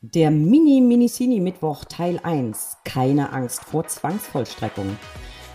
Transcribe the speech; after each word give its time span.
Der 0.00 0.30
Mini-Minisini-Mittwoch 0.30 1.84
Teil 1.86 2.20
1. 2.22 2.76
Keine 2.84 3.32
Angst 3.32 3.64
vor 3.64 3.84
Zwangsvollstreckung. 3.88 4.96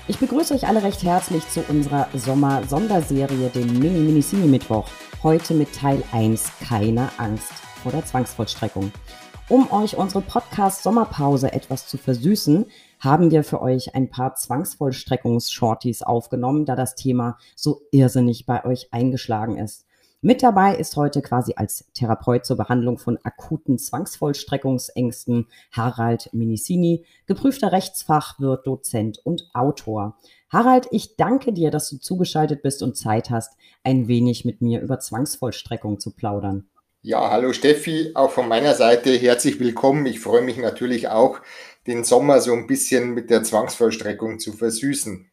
Ich 0.09 0.19
begrüße 0.19 0.53
euch 0.53 0.67
alle 0.67 0.83
recht 0.83 1.01
herzlich 1.01 1.47
zu 1.47 1.61
unserer 1.69 2.09
Sommer-Sonderserie, 2.13 3.47
dem 3.47 3.79
Mini-Minisini-Mittwoch. 3.79 4.89
Heute 5.23 5.53
mit 5.53 5.73
Teil 5.73 6.03
1. 6.11 6.51
Keine 6.67 7.07
Angst 7.19 7.53
vor 7.81 7.93
der 7.93 8.03
Zwangsvollstreckung. 8.03 8.91
Um 9.47 9.71
euch 9.71 9.95
unsere 9.95 10.21
Podcast-Sommerpause 10.21 11.53
etwas 11.53 11.87
zu 11.87 11.97
versüßen, 11.97 12.65
haben 12.99 13.31
wir 13.31 13.45
für 13.45 13.61
euch 13.61 13.95
ein 13.95 14.09
paar 14.09 14.35
Zwangsvollstreckungs-Shorties 14.35 16.03
aufgenommen, 16.03 16.65
da 16.65 16.75
das 16.75 16.95
Thema 16.95 17.37
so 17.55 17.83
irrsinnig 17.91 18.45
bei 18.45 18.65
euch 18.65 18.91
eingeschlagen 18.91 19.57
ist. 19.57 19.85
Mit 20.25 20.41
dabei 20.41 20.77
ist 20.77 20.95
heute 20.95 21.21
quasi 21.21 21.55
als 21.57 21.83
Therapeut 21.93 22.45
zur 22.45 22.55
Behandlung 22.55 22.97
von 22.97 23.19
akuten 23.23 23.77
Zwangsvollstreckungsängsten 23.77 25.49
Harald 25.73 26.29
Minicini, 26.31 27.03
geprüfter 27.25 27.73
Rechtsfachwirt, 27.73 28.65
Dozent 28.65 29.19
und 29.25 29.49
Autor. 29.53 30.17
Harald, 30.49 30.87
ich 30.91 31.17
danke 31.17 31.51
dir, 31.51 31.71
dass 31.71 31.89
du 31.89 31.97
zugeschaltet 31.97 32.61
bist 32.61 32.81
und 32.83 32.95
Zeit 32.95 33.31
hast, 33.31 33.57
ein 33.83 34.07
wenig 34.07 34.45
mit 34.45 34.61
mir 34.61 34.79
über 34.79 34.97
Zwangsvollstreckung 34.97 35.99
zu 35.99 36.11
plaudern. 36.11 36.69
Ja, 37.01 37.29
hallo 37.29 37.51
Steffi, 37.51 38.11
auch 38.15 38.31
von 38.31 38.47
meiner 38.47 38.75
Seite 38.75 39.09
herzlich 39.11 39.59
willkommen. 39.59 40.05
Ich 40.05 40.21
freue 40.21 40.41
mich 40.41 40.55
natürlich 40.55 41.09
auch, 41.09 41.41
den 41.85 42.05
Sommer 42.05 42.39
so 42.39 42.53
ein 42.53 42.65
bisschen 42.65 43.13
mit 43.13 43.29
der 43.29 43.43
Zwangsvollstreckung 43.43 44.39
zu 44.39 44.53
versüßen. 44.53 45.32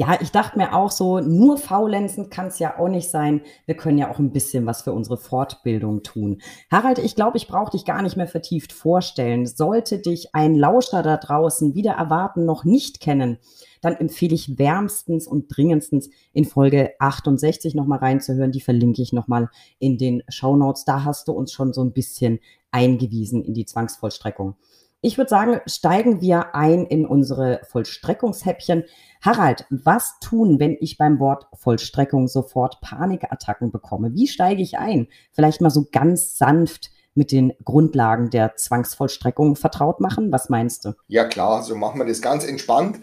Ja, 0.00 0.16
ich 0.18 0.30
dachte 0.30 0.56
mir 0.56 0.74
auch 0.74 0.90
so, 0.90 1.20
nur 1.20 1.58
faulenzen 1.58 2.30
kann 2.30 2.46
es 2.46 2.58
ja 2.58 2.78
auch 2.78 2.88
nicht 2.88 3.10
sein. 3.10 3.42
Wir 3.66 3.76
können 3.76 3.98
ja 3.98 4.10
auch 4.10 4.18
ein 4.18 4.32
bisschen 4.32 4.64
was 4.64 4.80
für 4.80 4.94
unsere 4.94 5.18
Fortbildung 5.18 6.02
tun. 6.02 6.40
Harald, 6.70 6.98
ich 6.98 7.16
glaube, 7.16 7.36
ich 7.36 7.48
brauche 7.48 7.72
dich 7.72 7.84
gar 7.84 8.00
nicht 8.00 8.16
mehr 8.16 8.26
vertieft 8.26 8.72
vorstellen. 8.72 9.44
Sollte 9.44 9.98
dich 9.98 10.34
ein 10.34 10.54
Lauscher 10.54 11.02
da 11.02 11.18
draußen 11.18 11.74
wieder 11.74 11.92
erwarten 11.92 12.46
noch 12.46 12.64
nicht 12.64 13.00
kennen, 13.00 13.40
dann 13.82 13.92
empfehle 13.92 14.34
ich 14.34 14.58
wärmstens 14.58 15.26
und 15.26 15.54
dringendstens 15.54 16.08
in 16.32 16.46
Folge 16.46 16.94
68 16.98 17.74
nochmal 17.74 17.98
reinzuhören. 17.98 18.52
Die 18.52 18.62
verlinke 18.62 19.02
ich 19.02 19.12
nochmal 19.12 19.50
in 19.78 19.98
den 19.98 20.22
Show 20.30 20.56
Notes. 20.56 20.86
Da 20.86 21.04
hast 21.04 21.28
du 21.28 21.32
uns 21.32 21.52
schon 21.52 21.74
so 21.74 21.84
ein 21.84 21.92
bisschen 21.92 22.40
eingewiesen 22.70 23.44
in 23.44 23.52
die 23.52 23.66
Zwangsvollstreckung. 23.66 24.56
Ich 25.02 25.16
würde 25.16 25.30
sagen, 25.30 25.60
steigen 25.66 26.20
wir 26.20 26.54
ein 26.54 26.84
in 26.84 27.06
unsere 27.06 27.62
Vollstreckungshäppchen. 27.70 28.84
Harald, 29.22 29.64
was 29.70 30.18
tun, 30.20 30.60
wenn 30.60 30.76
ich 30.78 30.98
beim 30.98 31.18
Wort 31.18 31.46
Vollstreckung 31.54 32.28
sofort 32.28 32.82
Panikattacken 32.82 33.72
bekomme? 33.72 34.14
Wie 34.14 34.28
steige 34.28 34.62
ich 34.62 34.76
ein? 34.76 35.08
Vielleicht 35.32 35.62
mal 35.62 35.70
so 35.70 35.86
ganz 35.90 36.36
sanft 36.36 36.90
mit 37.14 37.32
den 37.32 37.54
Grundlagen 37.64 38.28
der 38.28 38.56
Zwangsvollstreckung 38.56 39.56
vertraut 39.56 40.00
machen. 40.00 40.32
Was 40.32 40.50
meinst 40.50 40.84
du? 40.84 40.92
Ja 41.08 41.24
klar, 41.24 41.62
so 41.62 41.74
machen 41.76 41.98
wir 41.98 42.06
das 42.06 42.20
ganz 42.20 42.44
entspannt. 42.44 43.00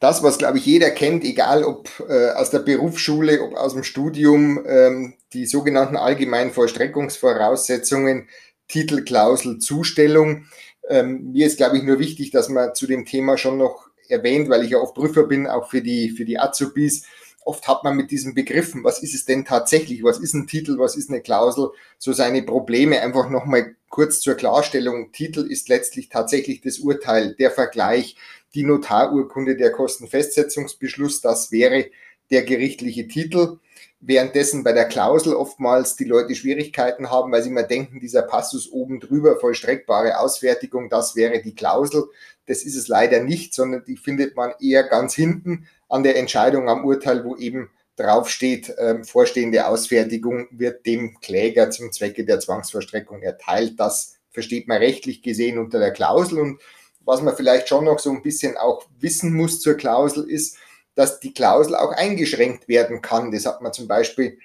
Das, 0.00 0.22
was, 0.22 0.36
glaube 0.36 0.58
ich, 0.58 0.66
jeder 0.66 0.90
kennt, 0.90 1.24
egal 1.24 1.64
ob 1.64 1.88
äh, 2.08 2.30
aus 2.32 2.50
der 2.50 2.60
Berufsschule, 2.60 3.42
ob 3.42 3.54
aus 3.54 3.72
dem 3.72 3.84
Studium, 3.84 4.62
ähm, 4.66 5.14
die 5.32 5.46
sogenannten 5.46 5.96
allgemeinen 5.96 6.52
Vollstreckungsvoraussetzungen, 6.52 8.28
Titel, 8.68 9.02
Klausel, 9.02 9.58
Zustellung 9.58 10.44
ähm, 10.88 11.32
mir 11.32 11.46
ist, 11.46 11.58
glaube 11.58 11.76
ich, 11.76 11.82
nur 11.82 11.98
wichtig, 11.98 12.30
dass 12.30 12.48
man 12.48 12.74
zu 12.74 12.86
dem 12.86 13.04
Thema 13.04 13.36
schon 13.36 13.58
noch 13.58 13.88
erwähnt, 14.08 14.48
weil 14.48 14.64
ich 14.64 14.70
ja 14.70 14.78
oft 14.78 14.94
Prüfer 14.94 15.24
bin, 15.24 15.46
auch 15.46 15.68
für 15.68 15.82
die, 15.82 16.10
für 16.10 16.24
die 16.24 16.38
Azubis. 16.38 17.04
Oft 17.44 17.66
hat 17.66 17.84
man 17.84 17.96
mit 17.96 18.10
diesen 18.10 18.34
Begriffen, 18.34 18.84
was 18.84 19.02
ist 19.02 19.14
es 19.14 19.24
denn 19.24 19.44
tatsächlich, 19.44 20.02
was 20.02 20.18
ist 20.18 20.34
ein 20.34 20.46
Titel, 20.46 20.78
was 20.78 20.96
ist 20.96 21.08
eine 21.10 21.22
Klausel, 21.22 21.70
so 21.98 22.12
seine 22.12 22.42
Probleme. 22.42 23.00
Einfach 23.00 23.30
nochmal 23.30 23.74
kurz 23.88 24.20
zur 24.20 24.34
Klarstellung. 24.34 25.12
Titel 25.12 25.46
ist 25.50 25.68
letztlich 25.68 26.08
tatsächlich 26.08 26.60
das 26.60 26.78
Urteil, 26.78 27.34
der 27.34 27.50
Vergleich, 27.50 28.16
die 28.54 28.64
Notarurkunde, 28.64 29.56
der 29.56 29.72
Kostenfestsetzungsbeschluss, 29.72 31.20
das 31.20 31.52
wäre 31.52 31.86
der 32.30 32.42
gerichtliche 32.42 33.08
Titel 33.08 33.58
währenddessen 34.00 34.62
bei 34.62 34.72
der 34.72 34.84
Klausel 34.84 35.34
oftmals 35.34 35.96
die 35.96 36.04
Leute 36.04 36.34
Schwierigkeiten 36.34 37.10
haben, 37.10 37.32
weil 37.32 37.42
sie 37.42 37.50
immer 37.50 37.64
denken, 37.64 38.00
dieser 38.00 38.22
Passus 38.22 38.70
oben 38.70 39.00
drüber, 39.00 39.38
vollstreckbare 39.40 40.20
Ausfertigung, 40.20 40.88
das 40.88 41.16
wäre 41.16 41.42
die 41.42 41.54
Klausel. 41.54 42.04
Das 42.46 42.62
ist 42.62 42.76
es 42.76 42.88
leider 42.88 43.22
nicht, 43.22 43.54
sondern 43.54 43.84
die 43.84 43.96
findet 43.96 44.36
man 44.36 44.52
eher 44.60 44.84
ganz 44.84 45.14
hinten 45.14 45.66
an 45.88 46.02
der 46.02 46.16
Entscheidung 46.16 46.68
am 46.68 46.84
Urteil, 46.84 47.24
wo 47.24 47.36
eben 47.36 47.70
draufsteht, 47.96 48.70
äh, 48.70 49.02
vorstehende 49.02 49.66
Ausfertigung 49.66 50.46
wird 50.52 50.86
dem 50.86 51.18
Kläger 51.20 51.70
zum 51.70 51.90
Zwecke 51.90 52.24
der 52.24 52.38
Zwangsverstreckung 52.38 53.22
erteilt. 53.22 53.80
Das 53.80 54.14
versteht 54.30 54.68
man 54.68 54.78
rechtlich 54.78 55.22
gesehen 55.22 55.58
unter 55.58 55.80
der 55.80 55.90
Klausel. 55.90 56.38
Und 56.38 56.60
was 57.00 57.22
man 57.22 57.34
vielleicht 57.34 57.68
schon 57.68 57.86
noch 57.86 57.98
so 57.98 58.10
ein 58.10 58.22
bisschen 58.22 58.56
auch 58.56 58.86
wissen 59.00 59.34
muss 59.34 59.60
zur 59.60 59.74
Klausel 59.74 60.30
ist, 60.30 60.56
dass 60.98 61.20
die 61.20 61.32
Klausel 61.32 61.76
auch 61.76 61.92
eingeschränkt 61.92 62.66
werden 62.66 63.02
kann. 63.02 63.30
Das 63.30 63.46
hat 63.46 63.62
man 63.62 63.72
zum 63.72 63.86
Beispiel 63.86 64.36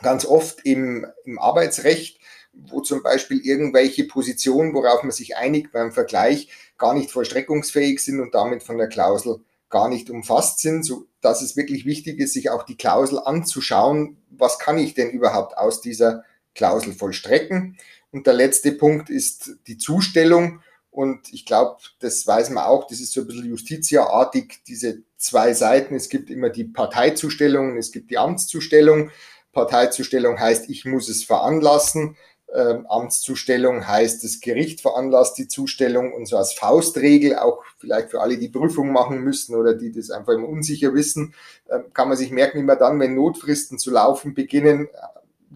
ganz 0.00 0.24
oft 0.24 0.64
im, 0.64 1.06
im 1.26 1.38
Arbeitsrecht, 1.38 2.18
wo 2.54 2.80
zum 2.80 3.02
Beispiel 3.02 3.40
irgendwelche 3.40 4.04
Positionen, 4.04 4.72
worauf 4.72 5.02
man 5.02 5.12
sich 5.12 5.36
einigt 5.36 5.72
beim 5.72 5.92
Vergleich, 5.92 6.48
gar 6.78 6.94
nicht 6.94 7.10
vollstreckungsfähig 7.10 8.02
sind 8.02 8.20
und 8.20 8.34
damit 8.34 8.62
von 8.62 8.78
der 8.78 8.88
Klausel 8.88 9.40
gar 9.68 9.90
nicht 9.90 10.08
umfasst 10.08 10.60
sind, 10.60 10.82
so 10.82 11.08
dass 11.20 11.42
es 11.42 11.58
wirklich 11.58 11.84
wichtig 11.84 12.20
ist, 12.20 12.32
sich 12.32 12.48
auch 12.48 12.62
die 12.62 12.78
Klausel 12.78 13.18
anzuschauen. 13.18 14.16
Was 14.30 14.58
kann 14.58 14.78
ich 14.78 14.94
denn 14.94 15.10
überhaupt 15.10 15.58
aus 15.58 15.82
dieser 15.82 16.24
Klausel 16.54 16.94
vollstrecken? 16.94 17.76
Und 18.12 18.26
der 18.26 18.32
letzte 18.32 18.72
Punkt 18.72 19.10
ist 19.10 19.58
die 19.66 19.76
Zustellung. 19.76 20.60
Und 20.96 21.30
ich 21.34 21.44
glaube, 21.44 21.76
das 21.98 22.26
weiß 22.26 22.48
man 22.48 22.64
auch, 22.64 22.86
das 22.86 23.00
ist 23.00 23.12
so 23.12 23.20
ein 23.20 23.26
bisschen 23.26 23.44
justitiaartig, 23.44 24.60
diese 24.66 25.02
zwei 25.18 25.52
Seiten. 25.52 25.94
Es 25.94 26.08
gibt 26.08 26.30
immer 26.30 26.48
die 26.48 26.64
Parteizustellung, 26.64 27.76
es 27.76 27.92
gibt 27.92 28.10
die 28.10 28.16
Amtszustellung. 28.16 29.10
Parteizustellung 29.52 30.40
heißt, 30.40 30.70
ich 30.70 30.86
muss 30.86 31.10
es 31.10 31.22
veranlassen. 31.22 32.16
Ähm, 32.50 32.86
Amtszustellung 32.86 33.86
heißt, 33.86 34.24
das 34.24 34.40
Gericht 34.40 34.80
veranlasst 34.80 35.36
die 35.36 35.48
Zustellung 35.48 36.14
und 36.14 36.24
so 36.24 36.38
als 36.38 36.54
Faustregel, 36.54 37.36
auch 37.36 37.62
vielleicht 37.76 38.08
für 38.10 38.22
alle, 38.22 38.38
die 38.38 38.48
Prüfung 38.48 38.90
machen 38.90 39.20
müssen 39.20 39.54
oder 39.54 39.74
die 39.74 39.92
das 39.92 40.10
einfach 40.10 40.32
immer 40.32 40.48
unsicher 40.48 40.94
wissen, 40.94 41.34
äh, 41.68 41.80
kann 41.92 42.08
man 42.08 42.16
sich 42.16 42.30
merken, 42.30 42.58
immer 42.58 42.76
dann, 42.76 42.98
wenn 43.00 43.14
Notfristen 43.14 43.78
zu 43.78 43.90
laufen 43.90 44.32
beginnen, 44.32 44.88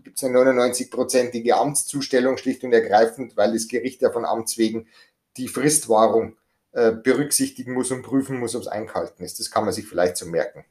gibt 0.05 0.19
es 0.19 0.25
eine 0.25 0.39
99-prozentige 0.39 1.53
Amtszustellung, 1.53 2.37
schlicht 2.37 2.65
und 2.65 2.73
ergreifend, 2.73 3.37
weil 3.37 3.53
das 3.53 3.69
Gericht 3.69 4.03
ja 4.03 4.11
von 4.11 4.25
Amts 4.25 4.59
wegen 4.59 4.87
die 5.37 5.49
Fristwahrung 5.49 6.37
äh, 6.73 6.93
berücksichtigen 6.93 7.75
muss 7.75 7.91
und 7.91 8.03
prüfen 8.03 8.39
muss, 8.39 8.55
ob 8.55 8.63
es 8.63 8.69
eingehalten 8.69 9.25
ist. 9.25 9.41
Das 9.41 9.51
kann 9.51 9.65
man 9.65 9.73
sich 9.73 9.87
vielleicht 9.87 10.17
so 10.17 10.27
merken. 10.27 10.65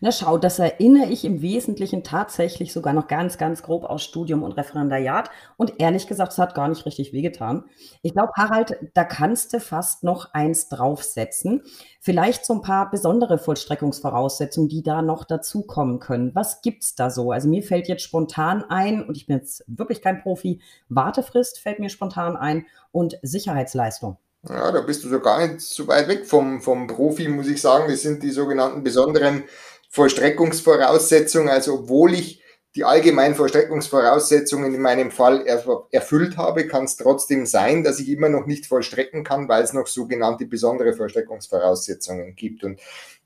Na 0.00 0.12
schau, 0.12 0.38
das 0.38 0.58
erinnere 0.58 1.10
ich 1.10 1.24
im 1.24 1.42
Wesentlichen 1.42 2.04
tatsächlich 2.04 2.72
sogar 2.72 2.92
noch 2.92 3.08
ganz, 3.08 3.38
ganz 3.38 3.62
grob 3.62 3.84
aus 3.84 4.02
Studium 4.02 4.42
und 4.42 4.52
Referendariat. 4.52 5.30
Und 5.56 5.74
ehrlich 5.78 6.06
gesagt, 6.06 6.32
es 6.32 6.38
hat 6.38 6.54
gar 6.54 6.68
nicht 6.68 6.86
richtig 6.86 7.12
wehgetan. 7.12 7.64
Ich 8.02 8.12
glaube, 8.12 8.32
Harald, 8.36 8.76
da 8.94 9.04
kannst 9.04 9.52
du 9.52 9.60
fast 9.60 10.04
noch 10.04 10.32
eins 10.34 10.68
draufsetzen. 10.68 11.62
Vielleicht 12.00 12.46
so 12.46 12.54
ein 12.54 12.62
paar 12.62 12.90
besondere 12.90 13.38
Vollstreckungsvoraussetzungen, 13.38 14.68
die 14.68 14.82
da 14.82 15.02
noch 15.02 15.24
dazukommen 15.24 15.98
können. 15.98 16.34
Was 16.34 16.62
gibt's 16.62 16.94
da 16.94 17.10
so? 17.10 17.32
Also 17.32 17.48
mir 17.48 17.62
fällt 17.62 17.88
jetzt 17.88 18.02
spontan 18.02 18.64
ein, 18.68 19.04
und 19.04 19.16
ich 19.16 19.26
bin 19.26 19.36
jetzt 19.36 19.64
wirklich 19.66 20.02
kein 20.02 20.22
Profi, 20.22 20.60
Wartefrist 20.88 21.58
fällt 21.58 21.78
mir 21.78 21.90
spontan 21.90 22.36
ein 22.36 22.66
und 22.92 23.18
Sicherheitsleistung. 23.22 24.16
Ja, 24.48 24.70
da 24.70 24.80
bist 24.80 25.02
du 25.02 25.08
so 25.08 25.20
gar 25.20 25.46
nicht 25.46 25.60
so 25.60 25.88
weit 25.88 26.08
weg 26.08 26.24
vom, 26.24 26.60
vom 26.60 26.86
Profi, 26.86 27.28
muss 27.28 27.48
ich 27.48 27.60
sagen. 27.60 27.90
Das 27.90 28.02
sind 28.02 28.22
die 28.22 28.30
sogenannten 28.30 28.84
besonderen 28.84 29.44
Vollstreckungsvoraussetzungen. 29.88 31.48
Also, 31.48 31.74
obwohl 31.74 32.14
ich 32.14 32.42
die 32.74 32.84
allgemeinen 32.84 33.34
Vollstreckungsvoraussetzungen 33.34 34.74
in 34.74 34.80
meinem 34.80 35.10
Fall 35.10 35.46
erfüllt 35.90 36.36
habe, 36.36 36.66
kann 36.66 36.84
es 36.84 36.96
trotzdem 36.96 37.46
sein, 37.46 37.82
dass 37.82 37.98
ich 37.98 38.08
immer 38.08 38.28
noch 38.28 38.46
nicht 38.46 38.66
vollstrecken 38.66 39.24
kann, 39.24 39.48
weil 39.48 39.64
es 39.64 39.72
noch 39.72 39.86
sogenannte 39.86 40.46
besondere 40.46 40.94
Vollstreckungsvoraussetzungen 40.94 42.36
gibt. 42.36 42.62
Und 42.62 42.78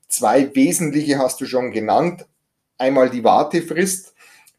zwei 0.07 0.55
wesentliche 0.55 1.19
hast 1.19 1.41
du 1.41 1.45
schon 1.45 1.71
genannt. 1.71 2.25
Einmal 2.77 3.09
die 3.09 3.23
Wartefrist. 3.23 4.13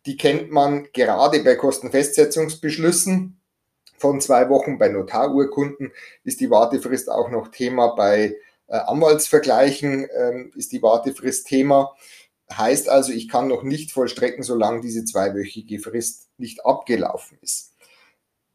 Die 0.07 0.17
kennt 0.17 0.51
man 0.51 0.87
gerade 0.93 1.43
bei 1.43 1.57
Kostenfestsetzungsbeschlüssen 1.57 3.41
von 3.97 4.21
zwei 4.21 4.51
Wochen. 4.51 4.79
Bei 4.79 4.89
Notarurkunden 4.89 5.93
ist 6.25 6.41
die 6.41 6.51
Wartefrist 6.51 7.11
auch 7.11 7.31
noch 7.31 7.49
Thema. 7.49 7.95
Bei 7.97 8.37
äh, 8.69 8.77
Anwaltsvergleichen 8.77 10.09
äh, 10.09 10.45
ist 10.57 10.73
die 10.73 10.83
Wartefrist 10.83 11.47
Thema. 11.47 11.95
Heißt 12.53 12.89
also, 12.89 13.13
ich 13.13 13.29
kann 13.29 13.49
noch 13.49 13.63
nicht 13.63 13.93
vollstrecken, 13.93 14.43
solange 14.43 14.81
diese 14.81 15.05
zweiwöchige 15.05 15.79
Frist 15.79 16.29
nicht 16.37 16.65
abgelaufen 16.65 17.39
ist. 17.41 17.73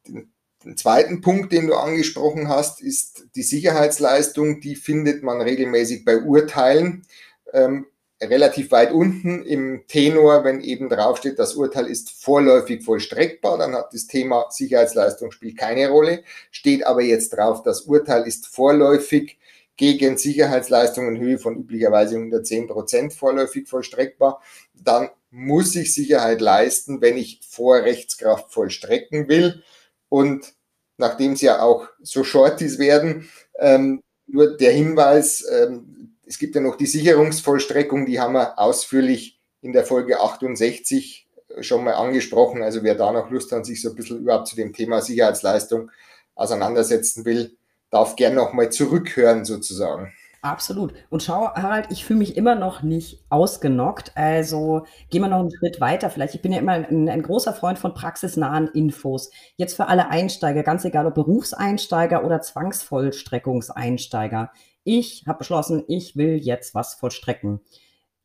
Den, 0.08 0.32
den 0.64 0.78
zweiten 0.78 1.22
Punkt, 1.22 1.52
den 1.54 1.68
du 1.68 1.76
angesprochen 1.76 2.50
hast, 2.50 2.82
ist 2.82 3.26
die 3.36 3.44
Sicherheitsleistung. 3.44 4.62
Die 4.62 4.76
findet 4.76 5.24
man 5.24 5.42
regelmäßig 5.42 6.06
bei 6.06 6.22
Urteilen. 6.22 7.06
Ähm, 7.54 7.88
relativ 8.22 8.72
weit 8.72 8.92
unten 8.92 9.44
im 9.44 9.86
Tenor, 9.88 10.44
wenn 10.44 10.62
eben 10.62 10.90
draufsteht, 10.90 11.40
das 11.40 11.56
Urteil 11.56 11.88
ist 11.88 12.12
vorläufig 12.12 12.84
vollstreckbar, 12.84 13.58
dann 13.58 13.74
hat 13.74 13.94
das 13.94 14.08
Thema 14.08 14.48
Sicherheitsleistung 14.50 15.32
spielt 15.32 15.58
keine 15.58 15.90
Rolle. 15.90 16.24
Steht 16.52 16.86
aber 16.86 17.02
jetzt 17.02 17.30
drauf, 17.30 17.64
das 17.64 17.82
Urteil 17.82 18.28
ist 18.28 18.48
vorläufig 18.48 19.39
gegen 19.80 20.18
Sicherheitsleistungen 20.18 21.16
in 21.16 21.22
Höhe 21.22 21.40
von 21.40 21.56
üblicherweise 21.56 22.18
110 22.18 22.68
Prozent 22.68 23.14
vorläufig 23.14 23.70
vollstreckbar, 23.70 24.44
dann 24.74 25.10
muss 25.32 25.74
ich 25.78 25.94
Sicherheit 25.94 26.42
leisten, 26.42 27.00
wenn 27.00 27.16
ich 27.16 27.40
vor 27.48 27.78
Rechtskraft 27.78 28.52
vollstrecken 28.52 29.30
will. 29.30 29.64
Und 30.10 30.54
nachdem 30.98 31.32
es 31.32 31.42
ja 31.42 31.62
auch 31.62 31.88
so 32.02 32.26
Shorties 32.26 32.78
werden, 32.78 33.30
ähm, 33.58 34.04
nur 34.28 34.58
der 34.58 34.74
Hinweis, 34.74 35.46
ähm, 35.50 36.18
es 36.26 36.40
gibt 36.40 36.56
ja 36.56 36.62
noch 36.62 36.76
die 36.76 36.86
Sicherungsvollstreckung, 36.86 38.06
die 38.06 38.20
haben 38.20 38.34
wir 38.34 38.60
ausführlich 38.60 39.40
in 39.62 39.72
der 39.72 39.86
Folge 39.86 40.20
68 40.20 41.26
schon 41.62 41.86
mal 41.86 41.94
angesprochen. 41.94 42.62
Also 42.64 42.84
wer 42.84 42.96
da 42.96 43.14
noch 43.14 43.32
Lust 43.32 43.54
hat, 43.54 43.66
sich 43.66 43.82
so 43.82 43.92
ein 43.92 43.96
bisschen 43.96 44.20
überhaupt 44.20 44.50
zu 44.50 44.58
dem 44.58 44.74
Thema 44.74 45.02
Sicherheitsleistung 45.02 45.90
auseinandersetzen 46.36 47.24
will, 47.24 47.56
darf 47.92 48.16
gern 48.16 48.36
noch 48.36 48.54
mal 48.54 48.72
zurückhören 48.72 49.46
sozusagen. 49.46 50.14
Absolut. 50.42 50.94
Und 51.10 51.22
schau, 51.22 51.54
Harald, 51.54 51.88
ich 51.92 52.06
fühle 52.06 52.20
mich 52.20 52.38
immer 52.38 52.56
noch 52.56 52.82
nicht 52.82 53.26
ausgenockt. 53.30 54.14
Also 54.16 54.86
gehen 55.10 55.22
wir 55.22 55.28
noch 55.28 55.40
einen 55.40 55.52
Schritt 55.52 55.82
weiter. 55.82 56.10
Vielleicht, 56.10 56.34
ich 56.34 56.42
bin 56.42 56.54
ja 56.54 56.60
immer 56.60 56.72
ein, 56.72 57.10
ein, 57.10 57.24
großer 57.24 57.54
Freund 57.54 57.78
von 57.78 57.94
praxisnahen 57.94 58.70
Infos. 58.70 59.32
Jetzt 59.58 59.76
für 59.76 59.88
alle 59.88 60.08
Einsteiger, 60.10 60.64
ganz 60.64 60.86
egal 60.86 61.08
ob 61.08 61.16
Berufseinsteiger 61.16 62.24
oder 62.24 62.42
Zwangsvollstreckungseinsteiger. 62.42 64.54
Ich 64.86 65.26
habe 65.28 65.40
beschlossen, 65.40 65.84
ich 65.90 66.16
will 66.16 66.38
jetzt 66.38 66.74
was 66.74 66.94
vollstrecken. 66.94 67.60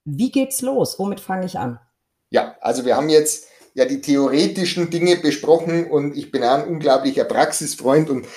Wie 0.05 0.31
geht's 0.31 0.63
los? 0.63 1.01
Womit 1.01 1.19
fange 1.19 1.47
ich 1.47 1.59
an? 1.59 1.81
Ja, 2.31 2.55
also 2.61 2.85
wir 2.85 2.97
haben 2.97 3.09
jetzt 3.09 3.49
ja 3.75 3.87
die 3.87 4.01
theoretischen 4.01 4.89
Dinge 4.89 5.17
besprochen 5.17 5.91
und 5.91 6.17
ich 6.17 6.31
bin 6.31 6.45
ein 6.45 6.69
unglaublicher 6.69 7.25
Praxisfreund 7.25 8.09
und 8.09 8.29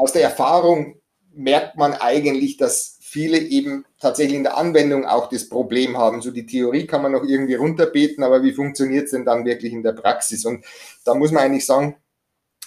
aus 0.00 0.12
der 0.12 0.22
Erfahrung 0.22 0.96
merkt 1.32 1.76
man 1.76 1.92
eigentlich, 1.92 2.56
dass 2.56 2.96
viele 3.00 3.38
eben 3.38 3.84
tatsächlich 4.00 4.36
in 4.36 4.44
der 4.44 4.56
Anwendung 4.56 5.04
auch 5.04 5.28
das 5.28 5.48
Problem 5.48 5.98
haben. 5.98 6.22
So 6.22 6.30
die 6.30 6.46
Theorie 6.46 6.86
kann 6.86 7.02
man 7.02 7.12
noch 7.12 7.24
irgendwie 7.24 7.54
runterbeten, 7.54 8.24
aber 8.24 8.42
wie 8.42 8.52
funktioniert 8.52 9.06
es 9.06 9.10
denn 9.10 9.24
dann 9.24 9.44
wirklich 9.44 9.72
in 9.72 9.82
der 9.82 9.92
Praxis? 9.92 10.44
Und 10.44 10.64
da 11.04 11.14
muss 11.14 11.32
man 11.32 11.42
eigentlich 11.42 11.66
sagen, 11.66 11.96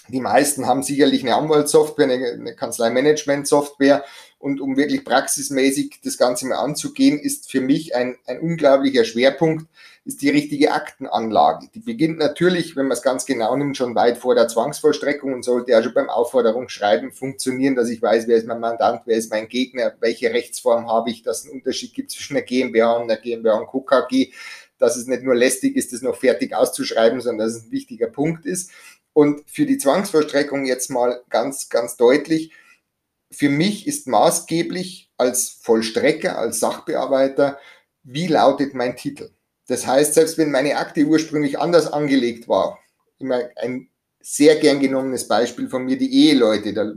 die 0.08 0.20
meisten 0.20 0.66
haben 0.66 0.82
sicherlich 0.82 1.22
eine 1.22 1.34
Anwaltssoftware, 1.34 2.04
eine, 2.04 2.26
eine 2.32 2.54
Kanzleimanagement-Software 2.54 4.04
und 4.44 4.60
um 4.60 4.76
wirklich 4.76 5.06
praxismäßig 5.06 6.00
das 6.04 6.18
Ganze 6.18 6.46
mal 6.46 6.56
anzugehen, 6.56 7.18
ist 7.18 7.50
für 7.50 7.62
mich 7.62 7.96
ein, 7.96 8.16
ein 8.26 8.40
unglaublicher 8.40 9.04
Schwerpunkt, 9.04 9.66
ist 10.04 10.20
die 10.20 10.28
richtige 10.28 10.72
Aktenanlage. 10.72 11.70
Die 11.74 11.80
beginnt 11.80 12.18
natürlich, 12.18 12.76
wenn 12.76 12.84
man 12.84 12.94
es 12.94 13.00
ganz 13.00 13.24
genau 13.24 13.56
nimmt, 13.56 13.78
schon 13.78 13.94
weit 13.94 14.18
vor 14.18 14.34
der 14.34 14.46
Zwangsvollstreckung 14.46 15.32
und 15.32 15.46
sollte 15.46 15.70
ja 15.70 15.82
schon 15.82 15.94
beim 15.94 16.10
Aufforderungsschreiben 16.10 17.10
funktionieren, 17.10 17.74
dass 17.74 17.88
ich 17.88 18.02
weiß, 18.02 18.28
wer 18.28 18.36
ist 18.36 18.46
mein 18.46 18.60
Mandant, 18.60 19.00
wer 19.06 19.16
ist 19.16 19.30
mein 19.30 19.48
Gegner, 19.48 19.94
welche 20.00 20.30
Rechtsform 20.30 20.88
habe 20.88 21.08
ich, 21.08 21.22
dass 21.22 21.38
es 21.38 21.44
einen 21.46 21.60
Unterschied 21.60 21.94
gibt 21.94 22.10
zwischen 22.10 22.36
einer 22.36 22.44
GmbH 22.44 22.98
und 22.98 23.10
einer 23.10 23.18
GmbH 23.18 23.54
und 23.54 23.68
KKG, 23.68 24.32
dass 24.76 24.96
es 24.96 25.06
nicht 25.06 25.22
nur 25.22 25.34
lästig 25.34 25.74
ist, 25.74 25.94
das 25.94 26.02
noch 26.02 26.16
fertig 26.16 26.54
auszuschreiben, 26.54 27.22
sondern 27.22 27.46
dass 27.46 27.56
es 27.56 27.64
ein 27.64 27.72
wichtiger 27.72 28.08
Punkt 28.08 28.44
ist. 28.44 28.70
Und 29.14 29.48
für 29.48 29.64
die 29.64 29.78
Zwangsvollstreckung 29.78 30.66
jetzt 30.66 30.90
mal 30.90 31.22
ganz, 31.30 31.70
ganz 31.70 31.96
deutlich, 31.96 32.52
für 33.34 33.48
mich 33.48 33.86
ist 33.86 34.06
maßgeblich 34.06 35.10
als 35.16 35.58
Vollstrecker, 35.62 36.38
als 36.38 36.60
Sachbearbeiter, 36.60 37.58
wie 38.02 38.26
lautet 38.26 38.74
mein 38.74 38.96
Titel? 38.96 39.30
Das 39.66 39.86
heißt, 39.86 40.14
selbst 40.14 40.38
wenn 40.38 40.50
meine 40.50 40.76
Akte 40.76 41.04
ursprünglich 41.04 41.58
anders 41.58 41.92
angelegt 41.92 42.48
war, 42.48 42.78
immer 43.18 43.40
ein 43.56 43.88
sehr 44.20 44.56
gern 44.56 44.80
genommenes 44.80 45.28
Beispiel 45.28 45.68
von 45.68 45.84
mir, 45.84 45.96
die 45.96 46.12
Eheleute, 46.12 46.72
da, 46.72 46.92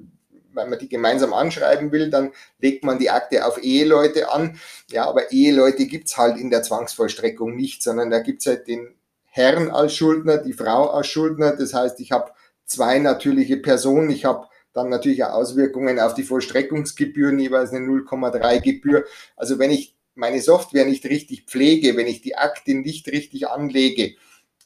wenn 0.53 0.69
man 0.69 0.79
die 0.79 0.89
gemeinsam 0.89 1.33
anschreiben 1.33 1.91
will, 1.91 2.09
dann 2.09 2.31
legt 2.59 2.83
man 2.83 2.99
die 2.99 3.09
Akte 3.09 3.45
auf 3.45 3.61
Eheleute 3.61 4.31
an. 4.31 4.59
Ja, 4.89 5.05
aber 5.05 5.31
Eheleute 5.31 5.85
gibt's 5.85 6.17
halt 6.17 6.37
in 6.37 6.49
der 6.49 6.63
Zwangsvollstreckung 6.63 7.55
nicht, 7.55 7.83
sondern 7.83 8.09
da 8.09 8.19
gibt's 8.19 8.45
halt 8.47 8.67
den 8.67 8.95
Herrn 9.25 9.69
als 9.69 9.93
Schuldner, 9.93 10.37
die 10.37 10.53
Frau 10.53 10.89
als 10.89 11.07
Schuldner. 11.07 11.55
Das 11.55 11.73
heißt, 11.73 11.99
ich 11.99 12.11
habe 12.11 12.31
zwei 12.65 12.99
natürliche 12.99 13.57
Personen, 13.57 14.09
ich 14.09 14.25
habe 14.25 14.47
dann 14.77 14.89
natürlich 14.89 15.23
auch 15.23 15.33
Auswirkungen 15.33 15.99
auf 15.99 16.13
die 16.13 16.23
Vollstreckungsgebühren, 16.23 17.39
jeweils 17.39 17.71
eine 17.71 17.85
0,3 17.85 18.61
Gebühr. 18.61 19.05
Also 19.35 19.59
wenn 19.59 19.71
ich 19.71 19.95
meine 20.15 20.41
Software 20.41 20.85
nicht 20.85 21.05
richtig 21.05 21.45
pflege, 21.45 21.97
wenn 21.97 22.07
ich 22.07 22.21
die 22.21 22.35
Akte 22.35 22.73
nicht 22.73 23.07
richtig 23.07 23.47
anlege, 23.47 24.15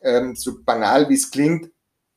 ähm, 0.01 0.35
so 0.35 0.63
banal 0.63 1.09
wie 1.09 1.15
es 1.15 1.31
klingt, 1.31 1.71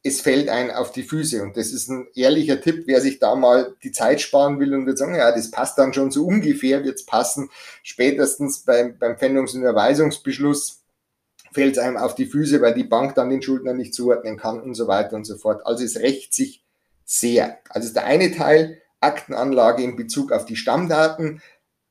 es 0.06 0.20
fällt 0.20 0.50
ein 0.50 0.70
auf 0.70 0.92
die 0.92 1.02
Füße. 1.02 1.42
Und 1.42 1.56
das 1.56 1.72
ist 1.72 1.88
ein 1.88 2.06
ehrlicher 2.14 2.60
Tipp, 2.60 2.84
wer 2.86 3.00
sich 3.00 3.18
da 3.18 3.34
mal 3.34 3.74
die 3.82 3.90
Zeit 3.90 4.20
sparen 4.20 4.60
will 4.60 4.74
und 4.74 4.86
wird 4.86 4.98
sagen, 4.98 5.14
ja, 5.14 5.32
das 5.32 5.50
passt 5.50 5.78
dann 5.78 5.94
schon 5.94 6.10
so 6.10 6.26
ungefähr, 6.26 6.84
wird 6.84 6.96
es 6.96 7.06
passen. 7.06 7.48
Spätestens 7.82 8.60
beim, 8.64 8.98
beim 8.98 9.16
Pfändungs- 9.16 9.54
und 9.54 9.62
Überweisungsbeschluss 9.62 10.82
fällt 11.52 11.76
es 11.76 11.78
einem 11.78 11.96
auf 11.96 12.14
die 12.14 12.26
Füße, 12.26 12.60
weil 12.60 12.74
die 12.74 12.84
Bank 12.84 13.14
dann 13.14 13.30
den 13.30 13.40
Schuldner 13.40 13.72
nicht 13.72 13.94
zuordnen 13.94 14.36
kann 14.36 14.60
und 14.60 14.74
so 14.74 14.88
weiter 14.88 15.16
und 15.16 15.24
so 15.24 15.38
fort. 15.38 15.64
Also 15.64 15.84
es 15.84 15.96
rächt 15.96 16.34
sich 16.34 16.63
sehr. 17.04 17.58
Also 17.68 17.92
der 17.92 18.04
eine 18.04 18.32
Teil, 18.32 18.80
Aktenanlage 19.00 19.82
in 19.82 19.96
Bezug 19.96 20.32
auf 20.32 20.46
die 20.46 20.56
Stammdaten, 20.56 21.42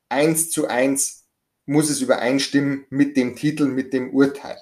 eins 0.08 0.50
zu 0.50 0.66
eins 0.66 1.24
muss 1.66 1.88
es 1.90 2.00
übereinstimmen 2.00 2.86
mit 2.90 3.16
dem 3.16 3.36
Titel, 3.36 3.66
mit 3.66 3.92
dem 3.92 4.12
Urteil. 4.12 4.58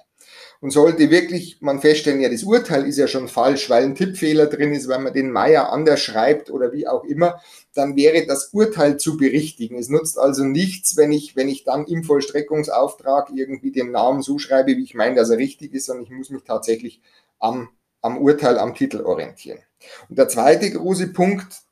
Und 0.61 0.71
sollte 0.71 1.11
wirklich 1.11 1.61
man 1.61 1.81
feststellen, 1.81 2.21
ja, 2.21 2.29
das 2.29 2.45
Urteil 2.45 2.87
ist 2.87 2.97
ja 2.97 3.09
schon 3.09 3.27
falsch, 3.27 3.69
weil 3.69 3.83
ein 3.83 3.97
Tippfehler 3.97 4.47
drin 4.47 4.73
ist, 4.73 4.87
weil 4.87 5.01
man 5.01 5.13
den 5.13 5.33
Meier 5.33 5.73
anders 5.73 6.01
schreibt 6.01 6.51
oder 6.51 6.73
wie 6.73 6.87
auch 6.87 7.03
immer, 7.03 7.41
dann 7.75 7.97
wäre 7.97 8.25
das 8.27 8.51
Urteil 8.53 8.97
zu 8.97 9.17
berichtigen. 9.17 9.77
Es 9.77 9.89
nutzt 9.89 10.17
also 10.19 10.45
nichts, 10.45 10.97
wenn 10.97 11.11
ich, 11.11 11.35
wenn 11.35 11.49
ich 11.49 11.65
dann 11.65 11.85
im 11.87 12.05
Vollstreckungsauftrag 12.05 13.31
irgendwie 13.35 13.73
den 13.73 13.91
Namen 13.91 14.23
so 14.23 14.39
schreibe, 14.39 14.77
wie 14.77 14.85
ich 14.85 14.95
meine, 14.95 15.17
dass 15.17 15.31
er 15.31 15.39
richtig 15.39 15.75
ist, 15.75 15.87
sondern 15.87 16.05
ich 16.05 16.11
muss 16.11 16.31
mich 16.31 16.45
tatsächlich 16.45 17.01
am, 17.41 17.71
am 18.03 18.19
Urteil, 18.19 18.59
am 18.59 18.75
Titel 18.75 19.01
orientieren. 19.01 19.61
Und 20.09 20.19
der 20.19 20.29
zweite 20.29 20.71
große 20.71 21.09
Punkt, 21.13 21.63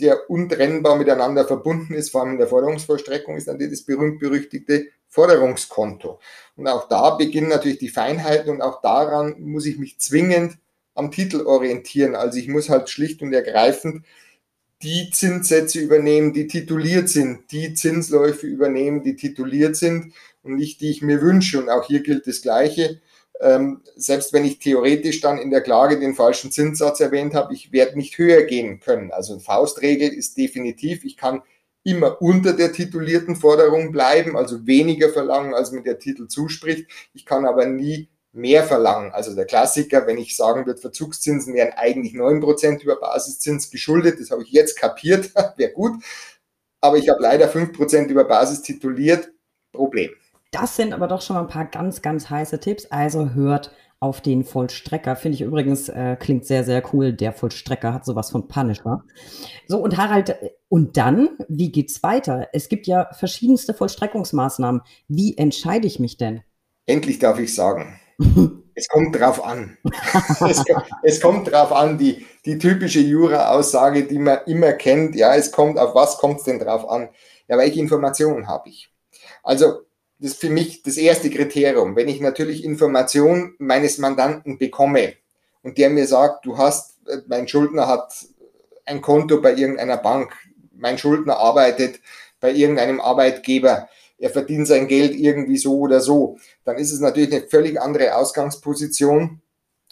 der 0.00 0.30
untrennbar 0.30 0.96
miteinander 0.96 1.46
verbunden 1.46 1.94
ist, 1.94 2.10
vor 2.10 2.22
allem 2.22 2.32
in 2.32 2.38
der 2.38 2.48
Forderungsvollstreckung, 2.48 3.36
ist 3.36 3.46
natürlich 3.46 3.72
das 3.72 3.82
berühmt-berüchtigte 3.82 4.86
Forderungskonto. 5.08 6.20
Und 6.56 6.68
auch 6.68 6.88
da 6.88 7.10
beginnen 7.10 7.48
natürlich 7.48 7.78
die 7.78 7.88
Feinheiten 7.88 8.50
und 8.50 8.62
auch 8.62 8.80
daran 8.82 9.40
muss 9.40 9.66
ich 9.66 9.78
mich 9.78 9.98
zwingend 9.98 10.58
am 10.94 11.10
Titel 11.10 11.42
orientieren. 11.42 12.14
Also 12.14 12.38
ich 12.38 12.48
muss 12.48 12.68
halt 12.68 12.88
schlicht 12.88 13.22
und 13.22 13.32
ergreifend 13.32 14.04
die 14.82 15.10
Zinssätze 15.10 15.80
übernehmen, 15.80 16.32
die 16.32 16.48
tituliert 16.48 17.08
sind, 17.08 17.50
die 17.50 17.74
Zinsläufe 17.74 18.46
übernehmen, 18.46 19.02
die 19.02 19.16
tituliert 19.16 19.76
sind 19.76 20.12
und 20.42 20.56
nicht 20.56 20.80
die 20.80 20.90
ich 20.90 21.02
mir 21.02 21.22
wünsche. 21.22 21.58
Und 21.58 21.70
auch 21.70 21.86
hier 21.86 22.02
gilt 22.02 22.26
das 22.26 22.42
Gleiche 22.42 23.00
ähm, 23.40 23.82
selbst 23.96 24.32
wenn 24.32 24.44
ich 24.44 24.58
theoretisch 24.58 25.20
dann 25.20 25.38
in 25.38 25.50
der 25.50 25.60
Klage 25.60 25.98
den 25.98 26.14
falschen 26.14 26.50
Zinssatz 26.50 27.00
erwähnt 27.00 27.34
habe, 27.34 27.54
ich 27.54 27.72
werde 27.72 27.96
nicht 27.96 28.18
höher 28.18 28.42
gehen 28.42 28.80
können. 28.80 29.10
Also 29.10 29.34
eine 29.34 29.42
Faustregel 29.42 30.08
ist 30.08 30.36
definitiv, 30.36 31.04
ich 31.04 31.16
kann 31.16 31.42
immer 31.84 32.20
unter 32.20 32.52
der 32.52 32.72
titulierten 32.72 33.36
Forderung 33.36 33.92
bleiben, 33.92 34.36
also 34.36 34.66
weniger 34.66 35.10
verlangen, 35.10 35.54
als 35.54 35.70
mir 35.70 35.82
der 35.82 35.98
Titel 35.98 36.26
zuspricht. 36.26 36.90
Ich 37.14 37.24
kann 37.24 37.46
aber 37.46 37.66
nie 37.66 38.08
mehr 38.32 38.64
verlangen. 38.64 39.12
Also 39.12 39.34
der 39.34 39.46
Klassiker, 39.46 40.06
wenn 40.06 40.18
ich 40.18 40.36
sagen 40.36 40.66
würde, 40.66 40.80
Verzugszinsen 40.80 41.54
wären 41.54 41.72
eigentlich 41.76 42.12
neun 42.12 42.40
Prozent 42.40 42.82
über 42.82 42.96
Basiszins 42.96 43.70
geschuldet, 43.70 44.20
das 44.20 44.30
habe 44.30 44.42
ich 44.42 44.50
jetzt 44.50 44.76
kapiert, 44.78 45.32
wäre 45.56 45.72
gut. 45.72 46.02
Aber 46.80 46.98
ich 46.98 47.08
habe 47.08 47.22
leider 47.22 47.48
fünf 47.48 47.72
Prozent 47.72 48.10
über 48.10 48.24
Basis 48.24 48.62
tituliert, 48.62 49.30
Problem. 49.72 50.10
Das 50.58 50.74
sind 50.74 50.94
aber 50.94 51.06
doch 51.06 51.20
schon 51.20 51.36
mal 51.36 51.42
ein 51.42 51.48
paar 51.48 51.66
ganz, 51.66 52.00
ganz 52.00 52.30
heiße 52.30 52.60
Tipps. 52.60 52.86
Also 52.86 53.30
hört 53.30 53.72
auf 54.00 54.22
den 54.22 54.42
Vollstrecker. 54.42 55.14
Finde 55.14 55.34
ich 55.34 55.42
übrigens, 55.42 55.90
äh, 55.90 56.16
klingt 56.18 56.46
sehr, 56.46 56.64
sehr 56.64 56.82
cool. 56.92 57.12
Der 57.12 57.34
Vollstrecker 57.34 57.92
hat 57.92 58.06
sowas 58.06 58.30
von 58.30 58.48
Punisher. 58.48 59.04
So, 59.68 59.78
und 59.78 59.98
Harald, 59.98 60.34
und 60.68 60.96
dann, 60.96 61.28
wie 61.48 61.70
geht's 61.70 62.02
weiter? 62.02 62.48
Es 62.54 62.70
gibt 62.70 62.86
ja 62.86 63.08
verschiedenste 63.12 63.74
Vollstreckungsmaßnahmen. 63.74 64.80
Wie 65.08 65.36
entscheide 65.36 65.86
ich 65.86 66.00
mich 66.00 66.16
denn? 66.16 66.42
Endlich 66.86 67.18
darf 67.18 67.38
ich 67.38 67.54
sagen. 67.54 68.00
es 68.74 68.88
kommt 68.88 69.14
drauf 69.14 69.44
an. 69.44 69.76
es, 70.48 70.64
es, 71.02 71.20
kommt 71.20 71.52
drauf 71.52 71.70
an, 71.70 71.98
die, 71.98 72.24
die 72.46 72.56
typische 72.56 73.00
Jura-Aussage, 73.00 74.04
die 74.04 74.18
man 74.18 74.38
immer 74.46 74.72
kennt. 74.72 75.16
Ja, 75.16 75.34
es 75.34 75.52
kommt, 75.52 75.78
auf 75.78 75.94
was 75.94 76.16
kommt 76.16 76.38
es 76.38 76.44
denn 76.44 76.58
drauf 76.58 76.88
an? 76.88 77.10
Ja, 77.46 77.58
welche 77.58 77.78
Informationen 77.78 78.46
habe 78.46 78.70
ich? 78.70 78.90
Also, 79.42 79.85
das 80.18 80.32
ist 80.32 80.40
für 80.40 80.50
mich 80.50 80.82
das 80.82 80.96
erste 80.96 81.30
Kriterium. 81.30 81.96
Wenn 81.96 82.08
ich 82.08 82.20
natürlich 82.20 82.64
Informationen 82.64 83.54
meines 83.58 83.98
Mandanten 83.98 84.58
bekomme 84.58 85.14
und 85.62 85.78
der 85.78 85.90
mir 85.90 86.06
sagt, 86.06 86.46
du 86.46 86.56
hast, 86.56 87.06
äh, 87.06 87.18
mein 87.26 87.48
Schuldner 87.48 87.86
hat 87.86 88.12
ein 88.84 89.00
Konto 89.00 89.40
bei 89.40 89.54
irgendeiner 89.54 89.98
Bank, 89.98 90.32
mein 90.72 90.98
Schuldner 90.98 91.38
arbeitet 91.38 92.00
bei 92.40 92.52
irgendeinem 92.52 93.00
Arbeitgeber, 93.00 93.88
er 94.18 94.30
verdient 94.30 94.66
sein 94.66 94.88
Geld 94.88 95.14
irgendwie 95.14 95.58
so 95.58 95.78
oder 95.78 96.00
so, 96.00 96.38
dann 96.64 96.76
ist 96.76 96.92
es 96.92 97.00
natürlich 97.00 97.32
eine 97.32 97.46
völlig 97.46 97.80
andere 97.80 98.14
Ausgangsposition, 98.14 99.42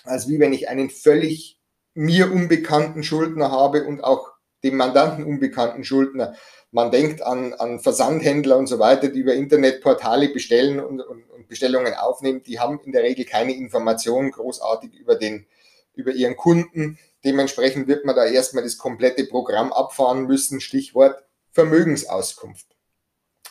als 0.04 0.28
wie 0.28 0.38
wenn 0.38 0.52
ich 0.52 0.68
einen 0.68 0.90
völlig 0.90 1.58
mir 1.94 2.32
unbekannten 2.32 3.02
Schuldner 3.02 3.50
habe 3.50 3.84
und 3.84 4.02
auch 4.02 4.33
dem 4.64 4.76
Mandanten 4.76 5.24
unbekannten 5.24 5.84
Schuldner. 5.84 6.34
Man 6.72 6.90
denkt 6.90 7.22
an, 7.22 7.52
an 7.52 7.78
Versandhändler 7.78 8.56
und 8.56 8.66
so 8.66 8.80
weiter, 8.80 9.08
die 9.08 9.20
über 9.20 9.34
Internetportale 9.34 10.30
bestellen 10.30 10.80
und, 10.80 11.00
und, 11.00 11.22
und 11.30 11.46
Bestellungen 11.46 11.94
aufnehmen. 11.94 12.42
Die 12.42 12.58
haben 12.58 12.80
in 12.84 12.90
der 12.90 13.04
Regel 13.04 13.24
keine 13.26 13.54
Informationen 13.54 14.32
großartig 14.32 14.92
über, 14.94 15.14
den, 15.14 15.46
über 15.94 16.10
ihren 16.10 16.36
Kunden. 16.36 16.98
Dementsprechend 17.24 17.86
wird 17.86 18.04
man 18.04 18.16
da 18.16 18.26
erstmal 18.26 18.64
das 18.64 18.76
komplette 18.76 19.24
Programm 19.24 19.72
abfahren 19.72 20.26
müssen. 20.26 20.60
Stichwort 20.60 21.22
Vermögensauskunft. 21.52 22.66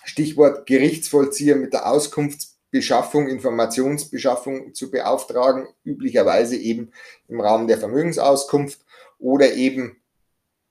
Stichwort 0.03 0.65
Gerichtsvollzieher 0.65 1.55
mit 1.55 1.72
der 1.72 1.89
Auskunftsbeschaffung, 1.89 3.29
Informationsbeschaffung 3.29 4.74
zu 4.74 4.91
beauftragen, 4.91 5.67
üblicherweise 5.86 6.58
eben 6.58 6.91
im 7.29 7.39
Rahmen 7.39 7.67
der 7.67 7.77
Vermögensauskunft 7.77 8.82
oder 9.17 9.53
eben 9.53 10.02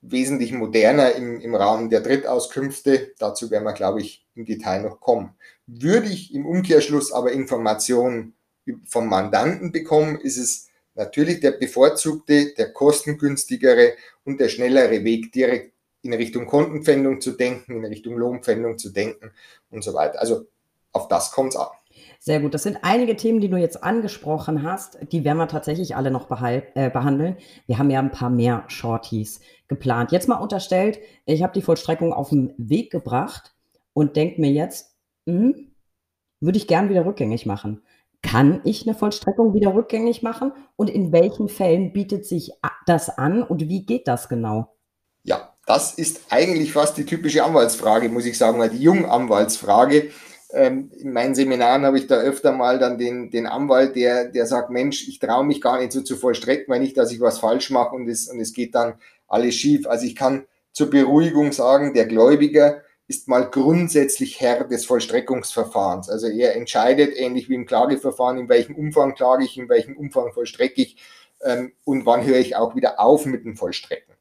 wesentlich 0.03 0.53
moderner 0.53 1.13
im, 1.15 1.41
im 1.41 1.55
Rahmen 1.55 1.89
der 1.89 2.01
Drittauskünfte. 2.01 3.15
Dazu 3.19 3.51
werden 3.51 3.65
wir, 3.65 3.73
glaube 3.73 4.01
ich, 4.01 4.27
im 4.35 4.45
Detail 4.45 4.83
noch 4.83 5.01
kommen. 5.01 5.35
Würde 5.67 6.09
ich 6.09 6.35
im 6.35 6.45
Umkehrschluss 6.45 7.13
aber 7.13 7.33
Informationen 7.33 8.35
vom 8.85 9.09
Mandanten 9.09 9.73
bekommen, 9.73 10.21
ist 10.21 10.37
es 10.37 10.69
natürlich 10.95 11.41
der 11.41 11.53
bevorzugte, 11.53 12.53
der 12.55 12.73
kostengünstigere 12.73 13.95
und 14.25 14.41
der 14.41 14.49
schnellere 14.49 15.05
Weg, 15.05 15.33
direkt 15.33 15.73
in 16.03 16.13
Richtung 16.13 16.47
Kontenpfändung 16.47 17.21
zu 17.21 17.33
denken, 17.33 17.77
in 17.77 17.85
Richtung 17.85 18.17
Lohnpfändung 18.17 18.79
zu 18.79 18.91
denken 18.91 19.31
und 19.71 19.83
so 19.83 19.95
weiter. 19.95 20.21
Also 20.21 20.47
auf 20.93 21.09
das 21.09 21.31
kommt 21.31 21.55
es 21.55 21.57
an. 21.57 21.69
Sehr 22.25 22.39
gut. 22.39 22.55
Das 22.55 22.63
sind 22.63 22.79
einige 22.83 23.17
Themen, 23.17 23.41
die 23.41 23.49
du 23.49 23.57
jetzt 23.57 23.83
angesprochen 23.83 24.63
hast. 24.63 24.97
Die 25.11 25.25
werden 25.25 25.39
wir 25.39 25.49
tatsächlich 25.49 25.97
alle 25.97 26.13
noch 26.13 26.31
äh, 26.31 26.89
behandeln. 26.89 27.37
Wir 27.67 27.79
haben 27.79 27.91
ja 27.91 27.99
ein 27.99 28.13
paar 28.13 28.31
mehr 28.31 28.63
Shorties 28.69 29.41
geplant. 29.67 30.13
Jetzt 30.13 30.29
mal 30.29 30.37
unterstellt, 30.37 31.01
ich 31.27 31.43
habe 31.43 31.53
die 31.53 31.63
Vollstreckung 31.63 32.13
auf 32.13 32.29
den 32.29 32.55
Weg 32.59 32.93
gebracht 32.93 33.57
und 33.93 34.15
denke 34.15 34.41
mir 34.41 34.53
jetzt, 34.53 34.95
hm, 35.27 35.73
würde 36.39 36.59
ich 36.59 36.69
gern 36.69 36.89
wieder 36.91 37.05
rückgängig 37.07 37.45
machen. 37.45 37.83
Kann 38.23 38.61
ich 38.63 38.87
eine 38.87 38.97
Vollstreckung 38.97 39.53
wieder 39.53 39.75
rückgängig 39.75 40.23
machen? 40.23 40.53
Und 40.77 40.91
in 40.91 41.11
welchen 41.11 41.49
Fällen 41.49 41.93
bietet 41.93 42.25
sich 42.25 42.53
das 42.87 43.11
an 43.19 43.43
und 43.43 43.69
wie 43.69 43.85
geht 43.85 44.07
das 44.07 44.29
genau? 44.29 44.77
Ja, 45.25 45.57
das 45.67 45.95
ist 45.95 46.21
eigentlich 46.31 46.73
fast 46.73 46.97
die 46.97 47.05
typische 47.05 47.43
Anwaltsfrage, 47.43 48.09
muss 48.11 48.27
ich 48.27 48.39
sagen, 48.39 48.61
weil 48.61 48.71
die 48.71 48.83
Junganwaltsfrage. 48.85 50.13
Ähm, 50.53 50.91
in 50.99 51.13
meinen 51.13 51.35
Seminaren 51.35 51.85
habe 51.85 51.99
ich 51.99 52.07
da 52.07 52.17
öfter 52.17 52.53
mal 52.53 52.79
dann 52.79 52.99
den, 52.99 53.31
den 53.31 53.47
Anwalt, 53.47 53.97
der, 53.97 54.27
der 54.27 54.47
sagt, 54.47 54.71
Mensch, 54.71 55.09
ich 55.09 55.19
traue 55.19 55.45
mich 55.45 55.61
gar 55.61 55.79
nicht 55.79 55.93
so 55.93 56.03
zu 56.03 56.17
vollstrecken, 56.17 56.67
weil 56.69 56.81
nicht, 56.81 56.97
dass 56.97 57.11
ich 57.11 57.21
was 57.21 57.39
falsch 57.39 57.71
mache 57.71 57.95
und 57.95 58.09
es, 58.09 58.29
und 58.29 58.39
es 58.41 58.53
geht 58.53 58.75
dann 58.75 58.95
alles 59.29 59.55
schief. 59.55 59.87
Also 59.87 60.05
ich 60.05 60.15
kann 60.15 60.45
zur 60.73 60.91
Beruhigung 60.91 61.53
sagen, 61.53 61.95
der 61.95 62.07
Gläubiger 62.07 62.83
ist 63.09 63.29
mal 63.29 63.51
grundsätzlich 63.51 64.41
Herr 64.41 64.65
des 64.65 64.87
Vollstreckungsverfahrens. 64.87 66.09
Also 66.09 66.29
er 66.29 66.55
entscheidet, 66.57 67.17
ähnlich 67.17 67.49
wie 67.49 67.55
im 67.55 67.67
Klageverfahren, 67.67 68.39
in 68.39 68.49
welchem 68.49 68.75
Umfang 68.75 69.15
klage 69.15 69.45
ich, 69.45 69.59
in 69.59 69.69
welchem 69.69 69.97
Umfang 69.97 70.33
vollstrecke 70.33 70.83
ich 70.83 70.97
ähm, 71.43 71.73
und 71.85 72.07
wann 72.07 72.25
höre 72.25 72.39
ich 72.39 72.57
auch 72.57 72.75
wieder 72.75 73.01
auf 73.01 73.27
mit 73.27 73.45
dem 73.45 73.57
Vollstrecken. 73.57 74.15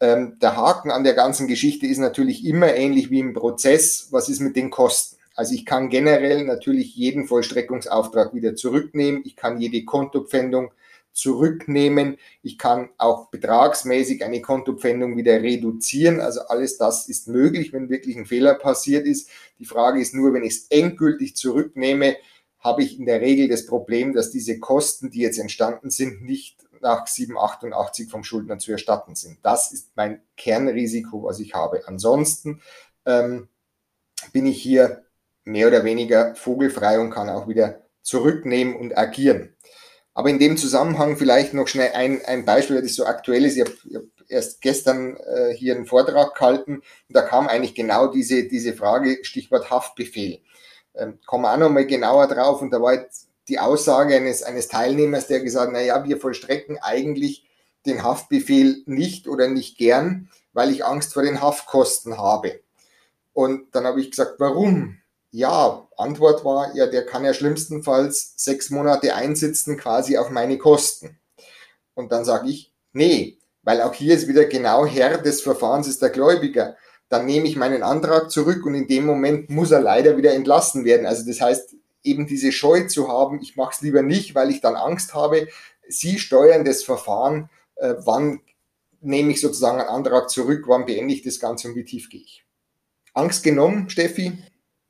Ähm, 0.00 0.38
der 0.40 0.56
Haken 0.56 0.90
an 0.90 1.04
der 1.04 1.14
ganzen 1.14 1.48
Geschichte 1.48 1.86
ist 1.86 1.98
natürlich 1.98 2.44
immer 2.44 2.74
ähnlich 2.74 3.10
wie 3.10 3.20
im 3.20 3.34
Prozess. 3.34 4.08
Was 4.10 4.28
ist 4.28 4.40
mit 4.40 4.56
den 4.56 4.70
Kosten? 4.70 5.17
Also 5.38 5.54
ich 5.54 5.64
kann 5.64 5.88
generell 5.88 6.44
natürlich 6.44 6.96
jeden 6.96 7.28
Vollstreckungsauftrag 7.28 8.34
wieder 8.34 8.56
zurücknehmen. 8.56 9.22
Ich 9.24 9.36
kann 9.36 9.60
jede 9.60 9.84
Kontopfändung 9.84 10.72
zurücknehmen. 11.12 12.18
Ich 12.42 12.58
kann 12.58 12.88
auch 12.98 13.28
betragsmäßig 13.28 14.24
eine 14.24 14.42
Kontopfändung 14.42 15.16
wieder 15.16 15.40
reduzieren. 15.40 16.18
Also 16.18 16.40
alles 16.48 16.76
das 16.76 17.08
ist 17.08 17.28
möglich, 17.28 17.72
wenn 17.72 17.88
wirklich 17.88 18.16
ein 18.16 18.26
Fehler 18.26 18.54
passiert 18.54 19.06
ist. 19.06 19.30
Die 19.60 19.64
Frage 19.64 20.00
ist 20.00 20.12
nur, 20.12 20.34
wenn 20.34 20.42
ich 20.42 20.54
es 20.54 20.66
endgültig 20.70 21.36
zurücknehme, 21.36 22.16
habe 22.58 22.82
ich 22.82 22.98
in 22.98 23.06
der 23.06 23.20
Regel 23.20 23.46
das 23.46 23.64
Problem, 23.64 24.14
dass 24.14 24.32
diese 24.32 24.58
Kosten, 24.58 25.08
die 25.08 25.20
jetzt 25.20 25.38
entstanden 25.38 25.90
sind, 25.90 26.20
nicht 26.20 26.56
nach 26.80 27.06
788 27.06 28.10
vom 28.10 28.24
Schuldner 28.24 28.58
zu 28.58 28.72
erstatten 28.72 29.14
sind. 29.14 29.38
Das 29.44 29.70
ist 29.70 29.92
mein 29.94 30.20
Kernrisiko, 30.36 31.22
was 31.22 31.38
ich 31.38 31.54
habe. 31.54 31.86
Ansonsten 31.86 32.60
ähm, 33.06 33.46
bin 34.32 34.44
ich 34.44 34.60
hier 34.60 35.04
mehr 35.48 35.68
oder 35.68 35.84
weniger 35.84 36.34
vogelfrei 36.34 37.00
und 37.00 37.10
kann 37.10 37.28
auch 37.28 37.48
wieder 37.48 37.82
zurücknehmen 38.02 38.76
und 38.76 38.96
agieren. 38.96 39.54
Aber 40.14 40.30
in 40.30 40.38
dem 40.38 40.56
Zusammenhang 40.56 41.16
vielleicht 41.16 41.54
noch 41.54 41.68
schnell 41.68 41.92
ein, 41.94 42.24
ein 42.24 42.44
Beispiel, 42.44 42.82
das 42.82 42.94
so 42.94 43.06
aktuell 43.06 43.44
ist. 43.44 43.56
Ich 43.56 43.64
habe 43.64 43.72
hab 43.94 44.02
erst 44.28 44.60
gestern 44.60 45.16
äh, 45.16 45.54
hier 45.54 45.74
einen 45.74 45.86
Vortrag 45.86 46.34
gehalten 46.34 46.76
und 46.76 47.16
da 47.16 47.22
kam 47.22 47.48
eigentlich 47.48 47.74
genau 47.74 48.08
diese, 48.08 48.44
diese 48.44 48.74
Frage, 48.74 49.18
Stichwort 49.22 49.70
Haftbefehl. 49.70 50.40
Ähm, 50.94 51.18
kommen 51.24 51.44
wir 51.44 51.54
auch 51.54 51.58
nochmal 51.58 51.86
genauer 51.86 52.26
drauf 52.26 52.60
und 52.60 52.70
da 52.70 52.82
war 52.82 52.94
jetzt 52.94 53.28
die 53.48 53.58
Aussage 53.58 54.16
eines, 54.16 54.42
eines 54.42 54.68
Teilnehmers, 54.68 55.28
der 55.28 55.40
gesagt, 55.40 55.70
na 55.72 55.80
ja, 55.80 56.04
wir 56.04 56.18
vollstrecken 56.18 56.78
eigentlich 56.78 57.46
den 57.86 58.02
Haftbefehl 58.02 58.82
nicht 58.84 59.28
oder 59.28 59.48
nicht 59.48 59.78
gern, 59.78 60.28
weil 60.52 60.70
ich 60.70 60.84
Angst 60.84 61.14
vor 61.14 61.22
den 61.22 61.40
Haftkosten 61.40 62.18
habe. 62.18 62.60
Und 63.32 63.74
dann 63.74 63.84
habe 63.84 64.00
ich 64.00 64.10
gesagt, 64.10 64.34
warum? 64.38 64.97
Ja, 65.30 65.86
Antwort 65.96 66.44
war, 66.44 66.74
ja, 66.74 66.86
der 66.86 67.04
kann 67.04 67.24
ja 67.24 67.34
schlimmstenfalls 67.34 68.32
sechs 68.36 68.70
Monate 68.70 69.14
einsitzen 69.14 69.76
quasi 69.76 70.16
auf 70.16 70.30
meine 70.30 70.56
Kosten. 70.56 71.18
Und 71.94 72.12
dann 72.12 72.24
sage 72.24 72.48
ich, 72.48 72.72
nee, 72.92 73.38
weil 73.62 73.82
auch 73.82 73.92
hier 73.92 74.14
ist 74.14 74.28
wieder 74.28 74.46
genau 74.46 74.86
Herr 74.86 75.18
des 75.18 75.42
Verfahrens 75.42 75.88
ist 75.88 76.00
der 76.00 76.10
Gläubiger. 76.10 76.76
Dann 77.10 77.26
nehme 77.26 77.46
ich 77.46 77.56
meinen 77.56 77.82
Antrag 77.82 78.30
zurück 78.30 78.64
und 78.64 78.74
in 78.74 78.88
dem 78.88 79.04
Moment 79.04 79.50
muss 79.50 79.70
er 79.70 79.80
leider 79.80 80.16
wieder 80.16 80.32
entlassen 80.32 80.84
werden. 80.84 81.06
Also 81.06 81.26
das 81.26 81.40
heißt, 81.40 81.74
eben 82.02 82.26
diese 82.26 82.52
Scheu 82.52 82.86
zu 82.86 83.08
haben, 83.08 83.40
ich 83.42 83.56
mache 83.56 83.72
es 83.74 83.80
lieber 83.82 84.02
nicht, 84.02 84.34
weil 84.34 84.50
ich 84.50 84.60
dann 84.60 84.76
Angst 84.76 85.14
habe. 85.14 85.48
Sie 85.88 86.18
steuern 86.18 86.64
das 86.64 86.82
Verfahren, 86.82 87.50
äh, 87.76 87.94
wann 87.98 88.40
nehme 89.00 89.32
ich 89.32 89.40
sozusagen 89.40 89.80
einen 89.80 89.88
Antrag 89.88 90.30
zurück, 90.30 90.64
wann 90.66 90.86
beende 90.86 91.14
ich 91.14 91.22
das 91.22 91.40
Ganze 91.40 91.68
und 91.68 91.74
wie 91.76 91.84
tief 91.84 92.08
gehe 92.08 92.20
ich. 92.20 92.44
Angst 93.14 93.42
genommen, 93.42 93.90
Steffi? 93.90 94.38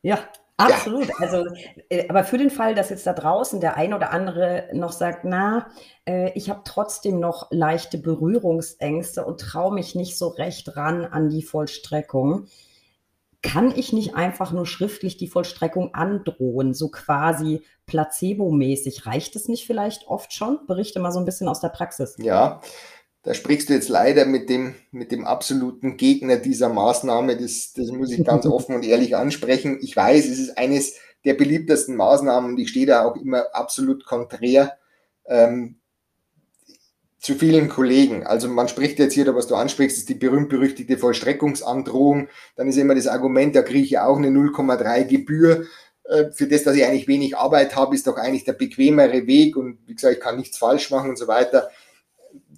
Ja, 0.02 0.19
absolut. 0.57 1.09
Ja. 1.09 1.14
Also, 1.19 1.47
äh, 1.88 2.09
aber 2.09 2.25
für 2.25 2.38
den 2.38 2.50
Fall, 2.50 2.75
dass 2.75 2.90
jetzt 2.90 3.07
da 3.07 3.12
draußen 3.12 3.61
der 3.61 3.76
ein 3.76 3.95
oder 3.95 4.11
andere 4.12 4.69
noch 4.73 4.93
sagt, 4.93 5.25
na, 5.25 5.69
äh, 6.07 6.33
ich 6.35 6.50
habe 6.50 6.62
trotzdem 6.64 7.21
noch 7.21 7.49
leichte 7.50 7.99
Berührungsängste 7.99 9.25
und 9.25 9.40
traue 9.40 9.75
mich 9.75 9.95
nicht 9.95 10.17
so 10.17 10.28
recht 10.28 10.76
ran 10.76 11.05
an 11.05 11.28
die 11.28 11.43
Vollstreckung, 11.43 12.47
kann 13.43 13.73
ich 13.76 13.93
nicht 13.93 14.17
einfach 14.17 14.50
nur 14.52 14.67
schriftlich 14.67 15.17
die 15.17 15.28
Vollstreckung 15.28 15.95
androhen, 15.95 16.75
so 16.75 16.88
quasi 16.88 17.62
placebo-mäßig? 17.87 19.07
Reicht 19.07 19.37
es 19.37 19.47
nicht 19.47 19.64
vielleicht 19.64 20.09
oft 20.09 20.33
schon? 20.33 20.67
Berichte 20.67 20.99
mal 20.99 21.12
so 21.12 21.21
ein 21.21 21.25
bisschen 21.25 21.49
aus 21.49 21.61
der 21.61 21.69
Praxis. 21.69 22.17
Ja, 22.19 22.61
da 23.23 23.35
sprichst 23.35 23.69
du 23.69 23.75
jetzt 23.75 23.89
leider 23.89 24.27
mit 24.27 24.49
dem, 24.49 24.75
mit 24.91 25.11
dem 25.13 25.25
absoluten 25.25 25.97
Gegner 25.97 26.37
dieser 26.37 26.69
Maßnahme. 26.69 27.37
Das, 27.37 27.73
das 27.75 27.89
muss 27.89 28.13
ich 28.13 28.25
ganz 28.25 28.47
offen 28.47 28.75
und 28.75 28.85
ehrlich 28.85 29.17
ansprechen. 29.17 29.79
Ich 29.83 29.97
weiß, 29.97 30.27
es 30.27 30.39
ist 30.39 30.59
eines 30.59 30.95
der 31.25 31.35
beliebtesten 31.35 31.97
Maßnahmen 31.97 32.53
und 32.53 32.59
ich 32.59 32.71
stehe 32.71 32.87
da 32.87 33.05
auch 33.05 33.17
immer 33.17 33.47
absolut 33.53 34.07
konträr 34.07 34.79
ähm, 35.27 35.77
zu 37.19 37.35
vielen 37.35 37.69
Kollegen. 37.69 38.25
Also 38.25 38.49
man 38.49 38.69
spricht 38.69 39.01
jetzt 39.01 39.15
hier, 39.15 39.35
was 39.35 39.49
du 39.49 39.57
ansprichst, 39.57 39.99
ist 39.99 40.09
die 40.09 40.15
berühmt-berüchtigte 40.15 40.97
Vollstreckungsandrohung. 40.97 42.29
Dann 42.55 42.69
ist 42.69 42.77
immer 42.77 42.95
das 42.95 43.09
Argument, 43.09 43.57
da 43.57 43.63
kriege 43.63 43.85
ich 43.85 43.91
ja 43.91 44.07
auch 44.07 44.17
eine 44.17 44.29
0,3 44.29 45.05
Gebühr. 45.05 45.67
Äh, 46.05 46.31
für 46.31 46.47
das, 46.47 46.63
dass 46.63 46.77
ich 46.77 46.85
eigentlich 46.85 47.09
wenig 47.09 47.37
Arbeit 47.37 47.75
habe, 47.75 47.97
ist 47.97 48.07
doch 48.07 48.17
eigentlich 48.17 48.45
der 48.45 48.53
bequemere 48.53 49.27
Weg 49.27 49.57
und 49.57 49.81
wie 49.87 49.97
gesagt, 49.97 50.15
ich 50.15 50.21
kann 50.21 50.37
nichts 50.37 50.57
falsch 50.57 50.93
machen 50.93 51.11
und 51.11 51.19
so 51.19 51.27
weiter 51.27 51.69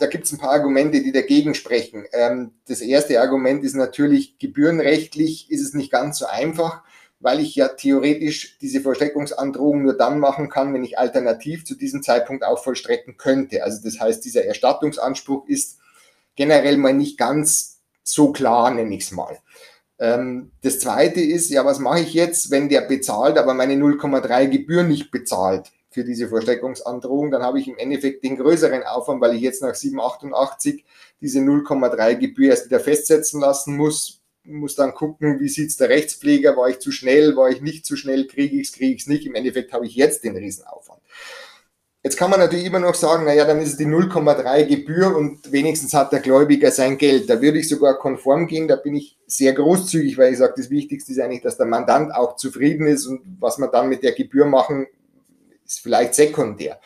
da 0.00 0.06
gibt 0.06 0.24
es 0.24 0.32
ein 0.32 0.38
paar 0.38 0.52
Argumente, 0.52 1.02
die 1.02 1.12
dagegen 1.12 1.54
sprechen. 1.54 2.06
Ähm, 2.12 2.52
das 2.66 2.80
erste 2.80 3.20
Argument 3.20 3.62
ist 3.62 3.74
natürlich, 3.74 4.38
gebührenrechtlich 4.38 5.50
ist 5.50 5.60
es 5.60 5.74
nicht 5.74 5.92
ganz 5.92 6.18
so 6.18 6.26
einfach, 6.26 6.82
weil 7.20 7.40
ich 7.40 7.54
ja 7.54 7.68
theoretisch 7.68 8.58
diese 8.60 8.80
Vollstreckungsandrohung 8.80 9.82
nur 9.82 9.96
dann 9.96 10.18
machen 10.18 10.48
kann, 10.48 10.72
wenn 10.72 10.84
ich 10.84 10.98
alternativ 10.98 11.64
zu 11.66 11.74
diesem 11.74 12.02
Zeitpunkt 12.02 12.44
auch 12.44 12.64
vollstrecken 12.64 13.18
könnte. 13.18 13.62
Also 13.62 13.82
das 13.84 14.00
heißt, 14.00 14.24
dieser 14.24 14.44
Erstattungsanspruch 14.44 15.46
ist 15.46 15.78
generell 16.34 16.78
mal 16.78 16.94
nicht 16.94 17.18
ganz 17.18 17.80
so 18.02 18.32
klar, 18.32 18.70
nenne 18.70 18.94
ich 18.94 19.02
es 19.02 19.12
mal. 19.12 19.38
Ähm, 19.98 20.52
das 20.62 20.80
zweite 20.80 21.20
ist, 21.20 21.50
ja, 21.50 21.64
was 21.66 21.78
mache 21.78 22.00
ich 22.00 22.14
jetzt, 22.14 22.50
wenn 22.50 22.70
der 22.70 22.80
bezahlt, 22.82 23.36
aber 23.36 23.52
meine 23.52 23.74
0,3 23.74 24.48
Gebühr 24.48 24.82
nicht 24.82 25.10
bezahlt? 25.10 25.70
Für 25.90 26.04
diese 26.04 26.28
Vollstreckungsandrohung, 26.28 27.30
dann 27.30 27.42
habe 27.42 27.58
ich 27.58 27.68
im 27.68 27.76
Endeffekt 27.76 28.22
den 28.24 28.36
größeren 28.36 28.84
Aufwand, 28.84 29.20
weil 29.20 29.34
ich 29.34 29.42
jetzt 29.42 29.62
nach 29.62 29.74
788 29.74 30.84
diese 31.20 31.40
0,3 31.40 32.14
Gebühr 32.14 32.50
erst 32.50 32.66
wieder 32.66 32.80
festsetzen 32.80 33.40
lassen 33.40 33.76
muss, 33.76 34.20
muss 34.44 34.74
dann 34.74 34.94
gucken, 34.94 35.40
wie 35.40 35.48
sieht's 35.48 35.76
der 35.76 35.88
Rechtspfleger, 35.88 36.56
war 36.56 36.68
ich 36.68 36.78
zu 36.78 36.92
schnell, 36.92 37.36
war 37.36 37.50
ich 37.50 37.60
nicht 37.60 37.84
zu 37.84 37.96
schnell, 37.96 38.26
kriege 38.26 38.56
ich's, 38.56 38.72
kriege 38.72 38.94
ich's 38.94 39.06
nicht. 39.06 39.26
Im 39.26 39.34
Endeffekt 39.34 39.72
habe 39.72 39.86
ich 39.86 39.94
jetzt 39.94 40.24
den 40.24 40.36
Riesenaufwand. 40.36 41.00
Jetzt 42.02 42.16
kann 42.16 42.30
man 42.30 42.40
natürlich 42.40 42.64
immer 42.64 42.78
noch 42.78 42.94
sagen, 42.94 43.26
naja, 43.26 43.44
dann 43.44 43.60
ist 43.60 43.72
es 43.72 43.76
die 43.76 43.84
0,3 43.84 44.64
Gebühr 44.64 45.14
und 45.14 45.52
wenigstens 45.52 45.92
hat 45.92 46.12
der 46.12 46.20
Gläubiger 46.20 46.70
sein 46.70 46.96
Geld. 46.96 47.28
Da 47.28 47.42
würde 47.42 47.58
ich 47.58 47.68
sogar 47.68 47.98
konform 47.98 48.46
gehen, 48.46 48.68
da 48.68 48.76
bin 48.76 48.94
ich 48.94 49.18
sehr 49.26 49.52
großzügig, 49.52 50.16
weil 50.16 50.32
ich 50.32 50.38
sage, 50.38 50.54
das 50.56 50.70
Wichtigste 50.70 51.12
ist 51.12 51.20
eigentlich, 51.20 51.42
dass 51.42 51.58
der 51.58 51.66
Mandant 51.66 52.14
auch 52.14 52.36
zufrieden 52.36 52.86
ist 52.86 53.04
und 53.06 53.20
was 53.38 53.58
wir 53.58 53.68
dann 53.68 53.90
mit 53.90 54.02
der 54.02 54.12
Gebühr 54.12 54.46
machen, 54.46 54.86
ist 55.70 55.80
vielleicht 55.80 56.14
sekundär. 56.14 56.80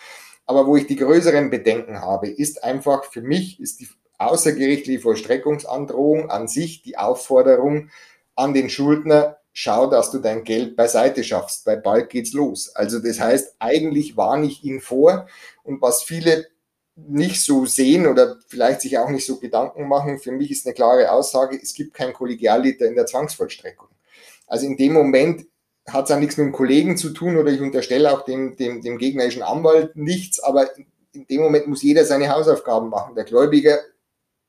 Aber 0.47 0.67
wo 0.67 0.77
ich 0.77 0.87
die 0.87 0.97
größeren 0.97 1.51
Bedenken 1.51 2.01
habe, 2.01 2.29
ist 2.29 2.63
einfach, 2.63 3.05
für 3.05 3.23
mich 3.23 3.59
ist 3.61 3.81
die 3.81 3.89
außergerichtliche 4.19 5.01
Vollstreckungsandrohung 5.01 6.31
an 6.31 6.49
sich 6.49 6.83
die 6.83 6.99
Aufforderung 6.99 7.91
an 8.37 8.53
den 8.55 8.69
Schuldner, 8.69 9.39
schau, 9.53 9.87
dass 9.87 10.11
du 10.11 10.19
dein 10.19 10.45
Geld 10.45 10.77
beiseite 10.77 11.25
schaffst, 11.25 11.67
weil 11.67 11.79
bald 11.79 12.11
geht's 12.11 12.33
los. 12.33 12.75
Also 12.75 12.99
das 12.99 13.21
heißt, 13.21 13.57
eigentlich 13.59 14.17
warne 14.17 14.47
ich 14.47 14.65
ihn 14.65 14.81
vor 14.81 15.29
und 15.63 15.81
was 15.81 16.03
viele 16.03 16.47
nicht 16.97 17.43
so 17.43 17.67
sehen 17.67 18.07
oder 18.07 18.37
vielleicht 18.47 18.83
sich 18.83 18.99
auch 18.99 19.09
nicht 19.09 19.27
so 19.27 19.39
Gedanken 19.39 19.89
machen, 19.89 20.19
für 20.19 20.31
mich 20.31 20.51
ist 20.51 20.67
eine 20.67 20.75
klare 20.75 21.11
Aussage, 21.11 21.59
es 21.61 21.75
gibt 21.75 21.95
kein 21.95 22.13
Kollegialiter 22.13 22.87
in 22.87 22.95
der 22.95 23.07
Zwangsvollstreckung. 23.07 23.89
Also 24.47 24.67
in 24.67 24.77
dem 24.77 24.93
Moment 24.93 25.47
hat 25.89 26.07
es 26.07 26.11
auch 26.11 26.19
nichts 26.19 26.37
mit 26.37 26.47
dem 26.47 26.53
Kollegen 26.53 26.97
zu 26.97 27.11
tun 27.11 27.37
oder 27.37 27.51
ich 27.51 27.61
unterstelle 27.61 28.13
auch 28.13 28.25
dem, 28.25 28.57
dem, 28.57 28.81
dem 28.81 28.99
gegnerischen 28.99 29.43
Anwalt 29.43 29.97
nichts, 29.97 30.41
aber 30.41 30.71
in 31.13 31.27
dem 31.27 31.43
Moment 31.43 31.67
muss 31.67 31.83
jeder 31.83 32.05
seine 32.05 32.31
Hausaufgaben 32.31 32.89
machen. 32.89 33.15
Der 33.15 33.25
Gläubiger 33.25 33.79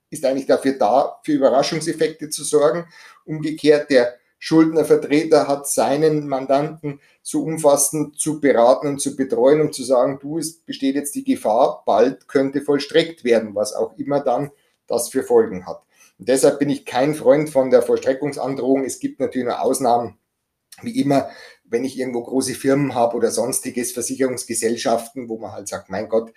ist 0.10 0.26
eigentlich 0.26 0.48
dafür 0.48 0.74
da, 0.74 1.20
für 1.24 1.34
Überraschungseffekte 1.34 2.30
zu 2.30 2.44
sorgen. 2.44 2.88
Umgekehrt, 3.26 3.90
der 3.90 4.16
Schuldnervertreter 4.40 5.48
hat 5.48 5.68
seinen 5.68 6.28
Mandanten 6.28 7.00
so 7.22 7.44
umfassend 7.44 8.20
zu 8.20 8.40
beraten 8.40 8.88
und 8.88 9.02
zu 9.02 9.16
betreuen, 9.16 9.62
um 9.62 9.74
zu 9.74 9.84
sagen, 9.84 10.20
du, 10.22 10.38
es 10.38 10.60
besteht 10.60 10.96
jetzt 10.96 11.16
die 11.16 11.24
Gefahr, 11.24 11.84
bald 11.86 12.28
könnte 12.28 12.62
vollstreckt 12.62 13.24
werden, 13.24 13.56
was 13.56 13.74
auch 13.74 13.98
immer 13.98 14.20
dann 14.20 14.52
das 14.88 15.10
für 15.10 15.24
Folgen 15.24 15.66
hat. 15.66 15.82
Und 16.20 16.30
deshalb 16.30 16.60
bin 16.60 16.70
ich 16.70 16.86
kein 16.86 17.16
Freund 17.16 17.50
von 17.50 17.72
der 17.72 17.82
Vollstreckungsandrohung. 17.82 18.86
Es 18.86 19.00
gibt 19.00 19.20
natürlich 19.20 19.48
nur 19.48 19.62
Ausnahmen, 19.62 20.18
wie 20.82 21.00
immer, 21.00 21.30
wenn 21.64 21.84
ich 21.84 21.98
irgendwo 21.98 22.24
große 22.24 22.54
Firmen 22.54 22.94
habe 22.94 23.16
oder 23.16 23.32
sonstiges, 23.32 23.92
Versicherungsgesellschaften, 23.92 25.30
wo 25.30 25.38
man 25.38 25.52
halt 25.52 25.68
sagt, 25.68 25.90
mein 25.90 26.10
Gott, 26.10 26.34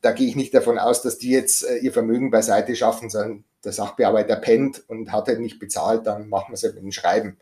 da 0.00 0.12
gehe 0.12 0.28
ich 0.28 0.36
nicht 0.36 0.54
davon 0.54 0.78
aus, 0.78 1.02
dass 1.02 1.18
die 1.18 1.30
jetzt 1.30 1.64
äh, 1.64 1.78
ihr 1.78 1.92
Vermögen 1.92 2.30
beiseite 2.30 2.76
schaffen, 2.76 3.08
sondern 3.08 3.44
der 3.64 3.72
Sachbearbeiter 3.72 4.36
pennt 4.36 4.84
und 4.88 5.10
hat 5.12 5.28
halt 5.28 5.40
nicht 5.40 5.58
bezahlt, 5.58 6.06
dann 6.06 6.28
machen 6.28 6.50
wir 6.50 6.54
es 6.54 6.62
halt 6.62 6.74
mit 6.74 6.84
dem 6.84 6.92
Schreiben. 6.92 7.38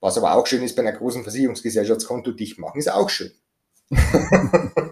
Was 0.00 0.16
aber 0.16 0.34
auch 0.34 0.46
schön 0.46 0.62
ist, 0.62 0.74
bei 0.74 0.82
einer 0.82 0.96
großen 0.96 1.22
Versicherungsgesellschaft 1.22 2.06
Konto 2.06 2.32
dicht 2.32 2.58
machen, 2.58 2.78
ist 2.78 2.90
auch 2.90 3.10
schön. 3.10 3.32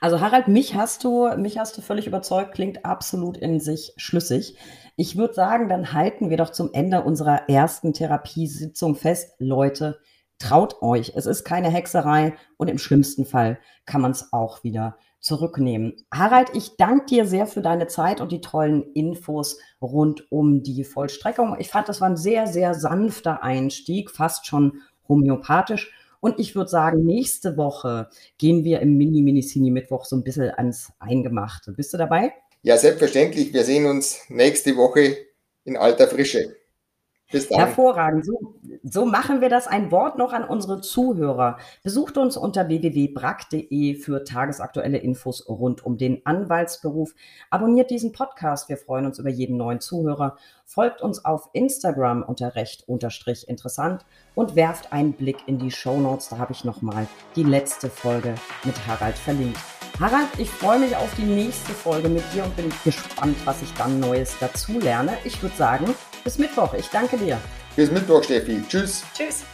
Also 0.00 0.20
Harald, 0.20 0.48
mich 0.48 0.74
hast 0.74 1.04
du, 1.04 1.28
mich 1.36 1.58
hast 1.58 1.76
du 1.76 1.82
völlig 1.82 2.06
überzeugt, 2.06 2.52
klingt 2.52 2.84
absolut 2.84 3.36
in 3.36 3.60
sich 3.60 3.92
schlüssig. 3.96 4.56
Ich 4.96 5.16
würde 5.16 5.34
sagen, 5.34 5.68
dann 5.68 5.92
halten 5.92 6.30
wir 6.30 6.36
doch 6.36 6.50
zum 6.50 6.72
Ende 6.72 7.02
unserer 7.02 7.48
ersten 7.48 7.92
Therapiesitzung 7.92 8.96
fest, 8.96 9.34
Leute, 9.38 10.00
traut 10.38 10.82
euch. 10.82 11.12
Es 11.16 11.26
ist 11.26 11.44
keine 11.44 11.68
Hexerei 11.68 12.34
und 12.56 12.68
im 12.68 12.78
schlimmsten 12.78 13.24
Fall 13.26 13.58
kann 13.86 14.00
man 14.00 14.12
es 14.12 14.32
auch 14.32 14.62
wieder 14.62 14.96
zurücknehmen. 15.20 15.96
Harald, 16.12 16.50
ich 16.54 16.76
danke 16.76 17.06
dir 17.06 17.26
sehr 17.26 17.46
für 17.46 17.60
deine 17.60 17.88
Zeit 17.88 18.20
und 18.20 18.30
die 18.30 18.40
tollen 18.40 18.84
Infos 18.92 19.58
rund 19.82 20.30
um 20.30 20.62
die 20.62 20.84
Vollstreckung. 20.84 21.56
Ich 21.58 21.70
fand, 21.70 21.88
das 21.88 22.00
war 22.00 22.08
ein 22.08 22.16
sehr, 22.16 22.46
sehr 22.46 22.74
sanfter 22.74 23.42
Einstieg, 23.42 24.10
fast 24.10 24.46
schon 24.46 24.80
homöopathisch. 25.08 25.92
Und 26.20 26.38
ich 26.38 26.54
würde 26.56 26.70
sagen, 26.70 27.04
nächste 27.04 27.56
Woche 27.56 28.08
gehen 28.38 28.64
wir 28.64 28.80
im 28.80 28.96
Mini-Minicini-Mittwoch 28.96 30.04
so 30.04 30.16
ein 30.16 30.24
bisschen 30.24 30.50
ans 30.50 30.92
Eingemachte. 30.98 31.72
Bist 31.72 31.92
du 31.92 31.96
dabei? 31.96 32.32
Ja, 32.62 32.76
selbstverständlich. 32.76 33.52
Wir 33.52 33.64
sehen 33.64 33.86
uns 33.86 34.20
nächste 34.28 34.76
Woche 34.76 35.16
in 35.64 35.76
alter 35.76 36.08
Frische. 36.08 36.56
Bis 37.30 37.48
dann. 37.48 37.58
Hervorragend. 37.58 38.24
So, 38.24 38.54
so, 38.82 39.04
machen 39.04 39.42
wir 39.42 39.50
das. 39.50 39.66
Ein 39.66 39.90
Wort 39.90 40.16
noch 40.16 40.32
an 40.32 40.44
unsere 40.44 40.80
Zuhörer. 40.80 41.58
Besucht 41.82 42.16
uns 42.16 42.38
unter 42.38 42.68
www.brack.de 42.68 43.96
für 43.96 44.24
tagesaktuelle 44.24 44.96
Infos 44.96 45.46
rund 45.46 45.84
um 45.84 45.98
den 45.98 46.24
Anwaltsberuf. 46.24 47.14
Abonniert 47.50 47.90
diesen 47.90 48.12
Podcast. 48.12 48.70
Wir 48.70 48.78
freuen 48.78 49.04
uns 49.04 49.18
über 49.18 49.28
jeden 49.28 49.58
neuen 49.58 49.80
Zuhörer. 49.80 50.36
Folgt 50.64 51.02
uns 51.02 51.24
auf 51.24 51.50
Instagram 51.52 52.22
unter 52.22 52.54
recht 52.54 52.88
unterstrich 52.88 53.46
interessant 53.46 54.06
und 54.34 54.56
werft 54.56 54.92
einen 54.92 55.12
Blick 55.12 55.46
in 55.46 55.58
die 55.58 55.70
Show 55.70 55.98
Notes. 56.00 56.30
Da 56.30 56.38
habe 56.38 56.52
ich 56.52 56.64
nochmal 56.64 57.06
die 57.36 57.44
letzte 57.44 57.90
Folge 57.90 58.34
mit 58.64 58.86
Harald 58.86 59.18
verlinkt. 59.18 59.58
Harald, 60.00 60.28
ich 60.38 60.48
freue 60.48 60.78
mich 60.78 60.94
auf 60.94 61.12
die 61.16 61.24
nächste 61.24 61.72
Folge 61.72 62.08
mit 62.08 62.22
dir 62.32 62.44
und 62.44 62.56
bin 62.56 62.72
gespannt, 62.84 63.36
was 63.44 63.62
ich 63.62 63.74
dann 63.74 63.98
Neues 63.98 64.36
dazu 64.38 64.78
lerne. 64.78 65.18
Ich 65.24 65.42
würde 65.42 65.56
sagen, 65.56 65.92
bis 66.28 66.36
Mittwoch. 66.36 66.74
Ich 66.74 66.88
danke 66.90 67.16
dir. 67.16 67.40
Bis 67.74 67.90
Mittwoch, 67.90 68.22
Steffi. 68.22 68.62
Tschüss. 68.68 69.02
Tschüss. 69.16 69.44